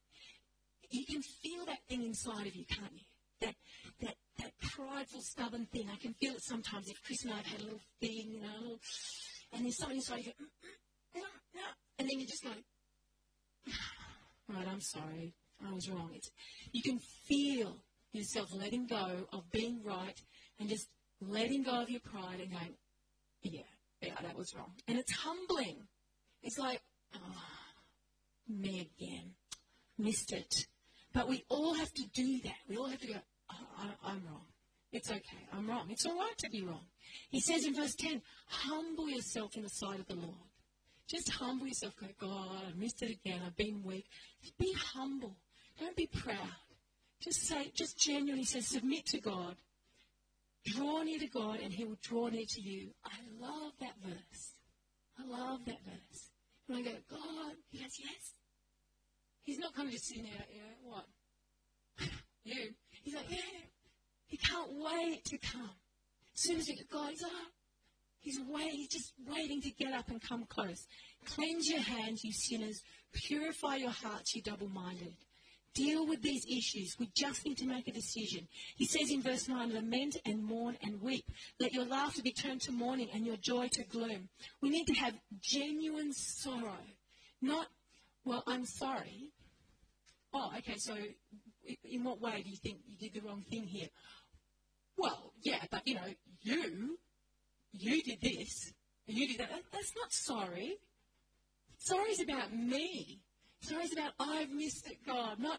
You 0.90 1.04
can 1.06 1.22
feel 1.22 1.64
that 1.66 1.78
thing 1.88 2.02
inside 2.04 2.46
of 2.46 2.56
you, 2.56 2.64
can't 2.64 2.92
you? 2.92 3.04
That, 3.40 3.54
that, 4.02 4.14
that 4.38 4.52
prideful, 4.60 5.20
stubborn 5.22 5.66
thing. 5.66 5.88
I 5.92 5.96
can 5.96 6.14
feel 6.14 6.34
it 6.34 6.42
sometimes. 6.42 6.88
If 6.88 7.02
Chris 7.02 7.24
and 7.24 7.32
I 7.32 7.38
have 7.38 7.46
had 7.46 7.60
a 7.60 7.64
little 7.64 7.80
thing, 8.00 8.32
you 8.32 8.40
know, 8.40 8.78
and 9.52 9.64
there's 9.64 9.78
something 9.78 9.96
inside 9.96 10.24
you, 10.24 10.32
go, 10.38 10.44
mm, 10.44 11.20
mm, 11.20 11.24
no. 11.54 11.62
And 11.98 12.08
then 12.08 12.20
you 12.20 12.26
just 12.26 12.44
go, 12.44 12.50
right, 14.48 14.66
I'm 14.68 14.80
sorry. 14.80 15.34
I 15.66 15.72
was 15.72 15.88
wrong. 15.90 16.10
It's, 16.14 16.30
you 16.72 16.82
can 16.82 16.98
feel 16.98 17.76
yourself 18.12 18.48
letting 18.54 18.86
go 18.86 19.26
of 19.32 19.50
being 19.50 19.82
right 19.84 20.18
and 20.58 20.68
just 20.68 20.88
letting 21.20 21.62
go 21.62 21.82
of 21.82 21.90
your 21.90 22.00
pride 22.00 22.40
and 22.40 22.50
going, 22.50 22.74
yeah, 23.42 23.62
yeah, 24.00 24.14
that 24.22 24.36
was 24.36 24.54
wrong. 24.54 24.72
And 24.88 24.98
it's 24.98 25.12
humbling. 25.12 25.86
It's 26.42 26.58
like, 26.58 26.80
oh, 27.14 27.42
me 28.48 28.90
again. 28.98 29.34
Missed 29.98 30.32
it. 30.32 30.66
But 31.12 31.28
we 31.28 31.44
all 31.48 31.74
have 31.74 31.92
to 31.92 32.02
do 32.14 32.40
that. 32.44 32.56
We 32.68 32.76
all 32.76 32.88
have 32.88 33.00
to 33.00 33.06
go, 33.06 33.14
I, 33.78 34.10
I'm 34.10 34.22
wrong. 34.26 34.44
It's 34.92 35.10
okay. 35.10 35.46
I'm 35.52 35.68
wrong. 35.68 35.86
It's 35.90 36.04
all 36.04 36.16
right 36.16 36.36
to 36.38 36.50
be 36.50 36.62
wrong. 36.62 36.84
He 37.30 37.40
says 37.40 37.64
in 37.64 37.74
verse 37.74 37.94
10, 37.94 38.20
humble 38.46 39.08
yourself 39.08 39.56
in 39.56 39.62
the 39.62 39.68
sight 39.68 40.00
of 40.00 40.06
the 40.06 40.14
Lord. 40.14 40.34
Just 41.08 41.30
humble 41.30 41.66
yourself. 41.66 41.94
Go, 42.00 42.06
God, 42.20 42.48
I 42.68 42.78
missed 42.78 43.02
it 43.02 43.10
again. 43.10 43.40
I've 43.44 43.56
been 43.56 43.82
weak. 43.84 44.06
Be 44.58 44.72
humble. 44.72 45.36
Don't 45.78 45.96
be 45.96 46.06
proud. 46.06 46.36
Just 47.20 47.46
say, 47.46 47.70
just 47.74 47.98
genuinely 47.98 48.44
say, 48.44 48.60
submit 48.60 49.06
to 49.06 49.20
God. 49.20 49.56
Draw 50.64 51.02
near 51.02 51.18
to 51.18 51.26
God 51.26 51.60
and 51.62 51.72
he 51.72 51.84
will 51.84 51.98
draw 52.02 52.28
near 52.28 52.44
to 52.46 52.60
you. 52.60 52.90
I 53.04 53.16
love 53.40 53.72
that 53.80 53.94
verse. 54.04 54.54
I 55.18 55.26
love 55.26 55.64
that 55.66 55.78
verse. 55.84 56.30
And 56.68 56.78
I 56.78 56.82
go, 56.82 56.90
God, 57.10 57.54
he 57.70 57.78
goes, 57.78 57.98
yes. 57.98 58.34
He's 59.42 59.58
not 59.58 59.74
kind 59.74 59.88
of 59.88 59.94
just 59.94 60.06
sitting 60.06 60.24
there, 60.24 60.44
yeah, 60.52 60.62
what? 60.84 61.06
you. 62.44 62.74
He's 63.02 63.14
like, 63.14 63.30
yeah. 63.30 63.38
He 64.26 64.36
can't 64.36 64.70
wait 64.72 65.24
to 65.24 65.38
come. 65.38 65.70
As 66.34 66.42
soon 66.42 66.58
as 66.58 66.68
we 66.68 66.76
get 66.76 66.90
God, 66.90 67.10
he's 67.10 67.22
like, 67.22 67.32
He's 68.20 68.38
waiting, 68.48 68.78
he's 68.78 68.88
just 68.88 69.14
waiting 69.26 69.62
to 69.62 69.70
get 69.70 69.92
up 69.94 70.10
and 70.10 70.20
come 70.20 70.44
close. 70.44 70.86
Cleanse 71.24 71.66
your 71.68 71.80
hands, 71.80 72.22
you 72.22 72.32
sinners. 72.32 72.82
Purify 73.12 73.76
your 73.76 73.90
hearts, 73.90 74.34
you 74.34 74.42
double 74.42 74.68
minded. 74.68 75.14
Deal 75.74 76.06
with 76.06 76.20
these 76.20 76.44
issues. 76.46 76.96
We 76.98 77.10
just 77.16 77.46
need 77.46 77.56
to 77.58 77.66
make 77.66 77.88
a 77.88 77.92
decision. 77.92 78.46
He 78.76 78.86
says 78.86 79.10
in 79.10 79.22
verse 79.22 79.48
9, 79.48 79.72
lament 79.72 80.16
and 80.26 80.44
mourn 80.44 80.76
and 80.82 81.00
weep. 81.00 81.24
Let 81.58 81.72
your 81.72 81.86
laughter 81.86 82.22
be 82.22 82.32
turned 82.32 82.60
to 82.62 82.72
mourning 82.72 83.08
and 83.14 83.24
your 83.24 83.36
joy 83.36 83.68
to 83.72 83.84
gloom. 83.84 84.28
We 84.60 84.68
need 84.68 84.86
to 84.88 84.94
have 84.94 85.14
genuine 85.40 86.12
sorrow. 86.12 86.84
Not, 87.40 87.68
well, 88.24 88.42
I'm 88.46 88.66
sorry. 88.66 89.30
Oh, 90.34 90.50
okay, 90.58 90.76
so 90.76 90.94
in 91.84 92.04
what 92.04 92.20
way 92.20 92.42
do 92.42 92.50
you 92.50 92.56
think 92.56 92.78
you 92.86 92.96
did 92.96 93.14
the 93.14 93.26
wrong 93.26 93.44
thing 93.50 93.64
here? 93.64 93.88
Well, 94.96 95.32
yeah, 95.42 95.62
but 95.70 95.86
you 95.86 95.94
know, 95.94 96.14
you, 96.42 96.98
you 97.72 98.02
did 98.02 98.20
this, 98.20 98.72
and 99.08 99.16
you 99.16 99.28
did 99.28 99.38
that. 99.38 99.50
That's 99.72 99.92
not 99.96 100.12
sorry. 100.12 100.76
Sorry's 101.78 102.20
about 102.20 102.52
me. 102.52 103.20
Sorry's 103.62 103.92
about 103.92 104.12
I've 104.18 104.50
missed 104.50 104.86
it, 104.86 104.98
God. 105.06 105.38
Not, 105.38 105.58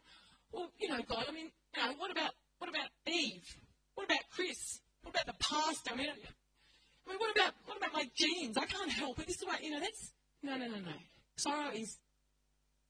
well, 0.51 0.71
you 0.79 0.89
know, 0.89 0.99
God. 1.07 1.25
I 1.27 1.31
mean, 1.31 1.49
you 1.75 1.83
know, 1.83 1.93
what 1.97 2.11
about 2.11 2.31
what 2.59 2.69
about 2.69 2.89
Eve? 3.07 3.57
What 3.95 4.05
about 4.05 4.21
Chris? 4.35 4.79
What 5.01 5.15
about 5.15 5.25
the 5.25 5.43
pastor? 5.43 5.91
I 5.93 5.95
mean, 5.95 6.07
I 6.09 7.09
mean, 7.09 7.19
what 7.19 7.35
about 7.35 7.53
what 7.65 7.77
about 7.77 7.93
my 7.93 8.09
genes? 8.15 8.57
I 8.57 8.65
can't 8.65 8.91
help 8.91 9.19
it. 9.19 9.27
This 9.27 9.37
is 9.37 9.45
what 9.45 9.63
you 9.63 9.71
know. 9.71 9.79
That's 9.79 10.13
no, 10.43 10.57
no, 10.57 10.67
no, 10.67 10.77
no. 10.77 10.93
Sorrow 11.35 11.71
is, 11.73 11.97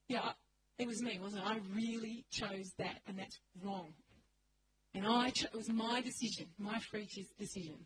yeah, 0.08 0.32
it 0.82 0.88
was 0.88 1.02
me, 1.02 1.20
wasn't 1.22 1.44
it? 1.44 1.48
I 1.48 1.60
really 1.76 2.26
chose 2.32 2.74
that, 2.80 3.00
and 3.08 3.20
that's 3.20 3.40
wrong. 3.64 3.94
And 4.94 5.06
I 5.06 5.30
cho- 5.30 5.48
it 5.54 5.56
was 5.56 5.70
my 5.70 6.02
decision, 6.02 6.48
my 6.58 6.80
free 6.80 7.08
decision. 7.40 7.86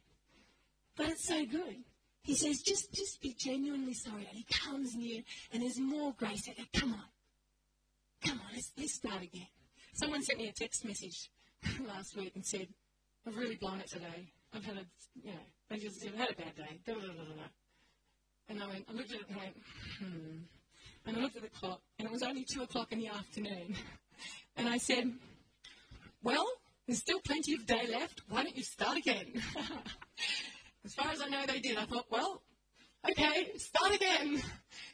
But 0.95 1.09
it's 1.09 1.27
so 1.27 1.45
good. 1.45 1.83
He 2.23 2.33
says, 2.35 2.61
just, 2.61 2.91
just 2.93 3.21
be 3.21 3.35
genuinely 3.37 3.93
sorry. 3.93 4.25
And 4.27 4.37
he 4.37 4.45
comes 4.49 4.95
near, 4.95 5.21
and 5.51 5.61
there's 5.61 5.79
more 5.79 6.13
grace. 6.17 6.49
Come 6.73 6.93
on. 6.93 7.03
Come 8.25 8.39
on, 8.39 8.47
let's, 8.53 8.71
let's 8.77 8.95
start 8.95 9.21
again. 9.21 9.47
Someone 9.93 10.23
sent 10.23 10.39
me 10.39 10.47
a 10.47 10.53
text 10.53 10.85
message 10.85 11.29
last 11.87 12.15
week 12.17 12.31
and 12.35 12.45
said, 12.45 12.67
I've 13.27 13.35
really 13.35 13.55
blown 13.55 13.79
it 13.81 13.87
today. 13.87 14.31
I've 14.53 14.63
had 14.65 14.77
a, 14.77 14.85
you 15.21 15.31
know, 15.31 15.39
they 15.69 15.77
just 15.77 16.01
said, 16.01 16.11
I've 16.13 16.19
had 16.19 16.31
a 16.31 16.35
bad 16.35 16.55
day. 16.55 16.79
Blah, 16.85 16.95
blah, 16.95 17.13
blah, 17.13 17.43
and 18.47 18.61
I 18.61 18.67
went, 18.67 18.85
I 18.89 18.93
looked 18.93 19.11
at 19.11 19.19
it 19.19 19.25
and 19.27 19.37
went, 19.37 19.55
hmm. 19.99 20.37
And 21.05 21.17
I 21.17 21.21
looked 21.21 21.35
at 21.35 21.43
the 21.43 21.49
clock, 21.49 21.81
and 21.99 22.07
it 22.07 22.11
was 22.11 22.23
only 22.23 22.43
two 22.43 22.63
o'clock 22.63 22.91
in 22.91 22.99
the 22.99 23.07
afternoon. 23.07 23.75
And 24.57 24.69
I 24.69 24.77
said, 24.77 25.11
well, 26.23 26.47
there's 26.87 26.99
still 26.99 27.19
plenty 27.19 27.55
of 27.55 27.65
day 27.65 27.87
left. 27.91 28.21
Why 28.29 28.43
don't 28.43 28.55
you 28.55 28.63
start 28.63 28.97
again? 28.97 29.33
As 30.85 30.93
far 30.93 31.11
as 31.11 31.21
I 31.21 31.27
know, 31.27 31.45
they 31.45 31.59
did. 31.59 31.77
I 31.77 31.83
thought, 31.83 32.05
well, 32.09 32.41
okay, 33.09 33.51
start 33.57 33.95
again. 33.95 34.41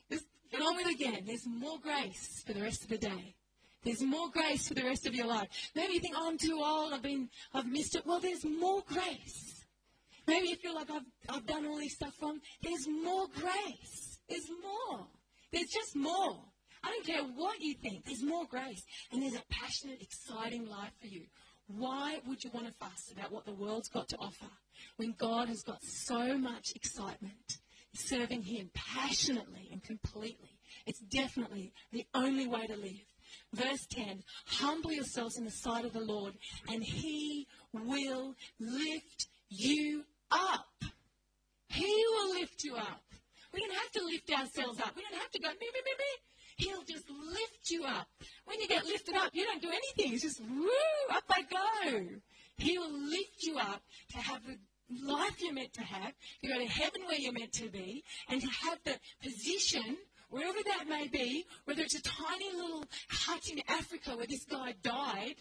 Just 0.10 0.26
get 0.52 0.62
on 0.62 0.76
with 0.78 0.88
it 0.88 0.95
again. 0.95 1.24
There's 1.28 1.45
more 1.45 1.78
grace 1.80 2.43
for 2.45 2.54
the 2.54 2.62
rest 2.62 2.84
of 2.84 2.89
the 2.89 2.97
day. 2.97 3.36
There's 3.84 4.02
more 4.02 4.30
grace 4.32 4.67
for 4.67 4.74
the 4.74 4.84
rest 4.84 5.06
of 5.06 5.15
your 5.15 5.28
life. 5.28 5.47
Maybe 5.76 5.93
you 5.93 6.00
think, 6.00 6.15
oh, 6.17 6.30
I'm 6.30 6.38
too 6.38 6.62
old. 6.63 6.93
I've 6.93 7.02
been, 7.02 7.30
I've 7.54 7.67
missed 7.67 7.95
it. 7.95 8.06
Well, 8.06 8.19
there's 8.19 8.45
more 8.45 8.84
grace. 8.88 9.65
Maybe 10.28 10.50
you 10.50 10.56
feel 10.56 10.76
like 10.76 10.89
I've, 10.89 11.06
I've 11.30 11.45
done 11.45 11.65
all 11.65 11.78
this 11.78 11.95
stuff 11.95 12.13
wrong. 12.21 12.39
There's 12.62 12.88
more 12.88 13.28
grace. 13.36 14.19
There's 14.30 14.50
more. 14.62 15.08
There's 15.52 15.70
just 15.70 15.96
more. 15.96 16.40
I 16.84 16.90
don't 16.90 17.06
care 17.06 17.24
what 17.24 17.62
you 17.62 17.76
think. 17.76 18.06
There's 18.06 18.24
more 18.24 18.46
grace. 18.46 18.84
And 19.12 19.22
there's 19.22 19.36
a 19.36 19.44
passionate, 19.50 20.02
exciting 20.02 20.68
life 20.68 20.94
for 21.00 21.08
you. 21.08 21.24
Why 21.68 22.20
would 22.28 22.44
you 22.44 22.52
want 22.54 22.68
to 22.68 22.74
fuss 22.74 23.12
about 23.12 23.32
what 23.32 23.46
the 23.46 23.54
world's 23.54 23.90
got 23.90 24.10
to 24.10 24.18
offer 24.18 24.50
when 24.98 25.14
God 25.18 25.48
has 25.48 25.62
got 25.62 25.84
so 25.84 26.38
much 26.38 26.74
excitement 26.76 27.60
serving 27.94 28.44
Him 28.44 28.70
passionately 28.74 29.70
and 29.72 29.84
completely? 29.84 30.58
It's 30.86 31.00
definitely 31.00 31.74
the 31.92 32.06
only 32.14 32.48
way 32.48 32.66
to 32.68 32.76
live. 32.76 33.06
Verse 33.54 33.86
10 33.92 34.24
Humble 34.46 34.92
yourselves 34.92 35.38
in 35.38 35.46
the 35.46 35.52
sight 35.52 35.86
of 35.86 35.94
the 35.94 36.02
Lord, 36.02 36.34
and 36.70 36.84
He 36.84 37.48
will 37.74 38.36
lift 38.60 39.28
you 39.50 40.04
up. 40.32 40.84
He 41.70 42.06
will 42.12 42.34
lift 42.34 42.64
you 42.64 42.76
up. 42.76 42.81
Have 43.82 43.91
to 43.94 44.06
lift 44.06 44.30
ourselves 44.32 44.80
up. 44.80 44.96
We 44.96 45.02
don't 45.02 45.20
have 45.20 45.32
to 45.32 45.39
go, 45.39 45.50
me, 45.50 45.56
me, 45.74 45.82
me, 45.86 45.94
me. 45.98 46.12
He'll 46.58 46.84
just 46.84 47.10
lift 47.10 47.70
you 47.70 47.84
up. 47.84 48.08
When 48.46 48.60
you 48.60 48.67
get 48.67 48.86
lifted 48.86 49.15
up, 49.15 49.32
you 49.34 49.44
don't 49.46 49.62
do 49.62 49.70
anything. 49.70 50.13
It's 50.13 50.24
just, 50.24 50.41
woo, 50.41 50.70
up 51.12 51.24
I 51.30 51.41
go. 51.41 52.06
He 52.58 52.78
will 52.78 52.91
lift 52.91 53.41
you 53.41 53.58
up 53.58 53.82
to 54.12 54.17
have 54.17 54.41
the 54.46 54.58
life 55.04 55.41
you're 55.41 55.54
meant 55.54 55.74
to 55.74 55.82
have, 55.82 56.13
to 56.44 56.48
go 56.48 56.60
to 56.60 56.65
heaven 56.65 57.02
where 57.08 57.17
you're 57.17 57.34
meant 57.34 57.54
to 57.54 57.70
be, 57.70 58.04
and 58.30 58.41
to 58.41 58.48
have 58.48 58.78
the 58.84 59.00
position, 59.24 59.98
wherever 60.30 60.60
that 60.65 60.88
may 60.88 61.08
be, 61.08 61.46
whether 61.65 61.82
it's 61.82 61.96
a 61.96 62.02
tiny 62.04 62.54
little 62.56 62.86
hut 63.10 63.41
in 63.52 63.62
Africa 63.67 64.15
where 64.15 64.28
this 64.28 64.46
guy 64.46 64.76
died 64.84 65.36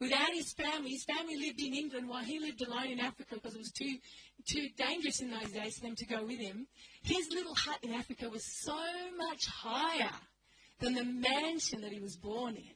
without 0.00 0.32
his 0.32 0.52
family. 0.52 0.90
His 0.90 1.04
family 1.04 1.36
lived 1.36 1.60
in 1.60 1.74
England 1.74 2.08
while 2.08 2.24
he 2.24 2.38
lived 2.38 2.62
alone 2.62 2.88
in 2.88 3.00
Africa 3.00 3.34
because 3.34 3.54
it 3.54 3.58
was 3.58 3.72
too, 3.72 3.96
too 4.46 4.68
dangerous 4.76 5.20
in 5.20 5.30
those 5.30 5.50
days 5.50 5.78
for 5.78 5.86
them 5.86 5.96
to 5.96 6.06
go 6.06 6.24
with 6.24 6.38
him. 6.38 6.66
His 7.02 7.28
little 7.30 7.54
hut 7.54 7.78
in 7.82 7.92
Africa 7.92 8.28
was 8.28 8.44
so 8.44 8.78
much 9.16 9.46
higher 9.46 10.14
than 10.80 10.94
the 10.94 11.04
mansion 11.04 11.80
that 11.80 11.92
he 11.92 12.00
was 12.00 12.16
born 12.16 12.56
in. 12.56 12.74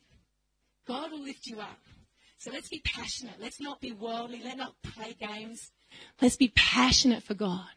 God 0.87 1.13
will 1.13 1.23
lift 1.23 1.47
you 1.47 1.61
up. 1.61 1.79
So 2.39 2.51
let's 2.51 2.69
be 2.69 2.81
passionate. 2.85 3.35
Let's 3.39 3.61
not 3.61 3.81
be 3.81 3.93
worldly. 3.93 4.41
Let's 4.43 4.57
not 4.57 4.75
play 4.83 5.15
games. 5.21 5.71
Let's 6.23 6.37
be 6.37 6.53
passionate 6.57 7.23
for 7.23 7.35
God. 7.35 7.69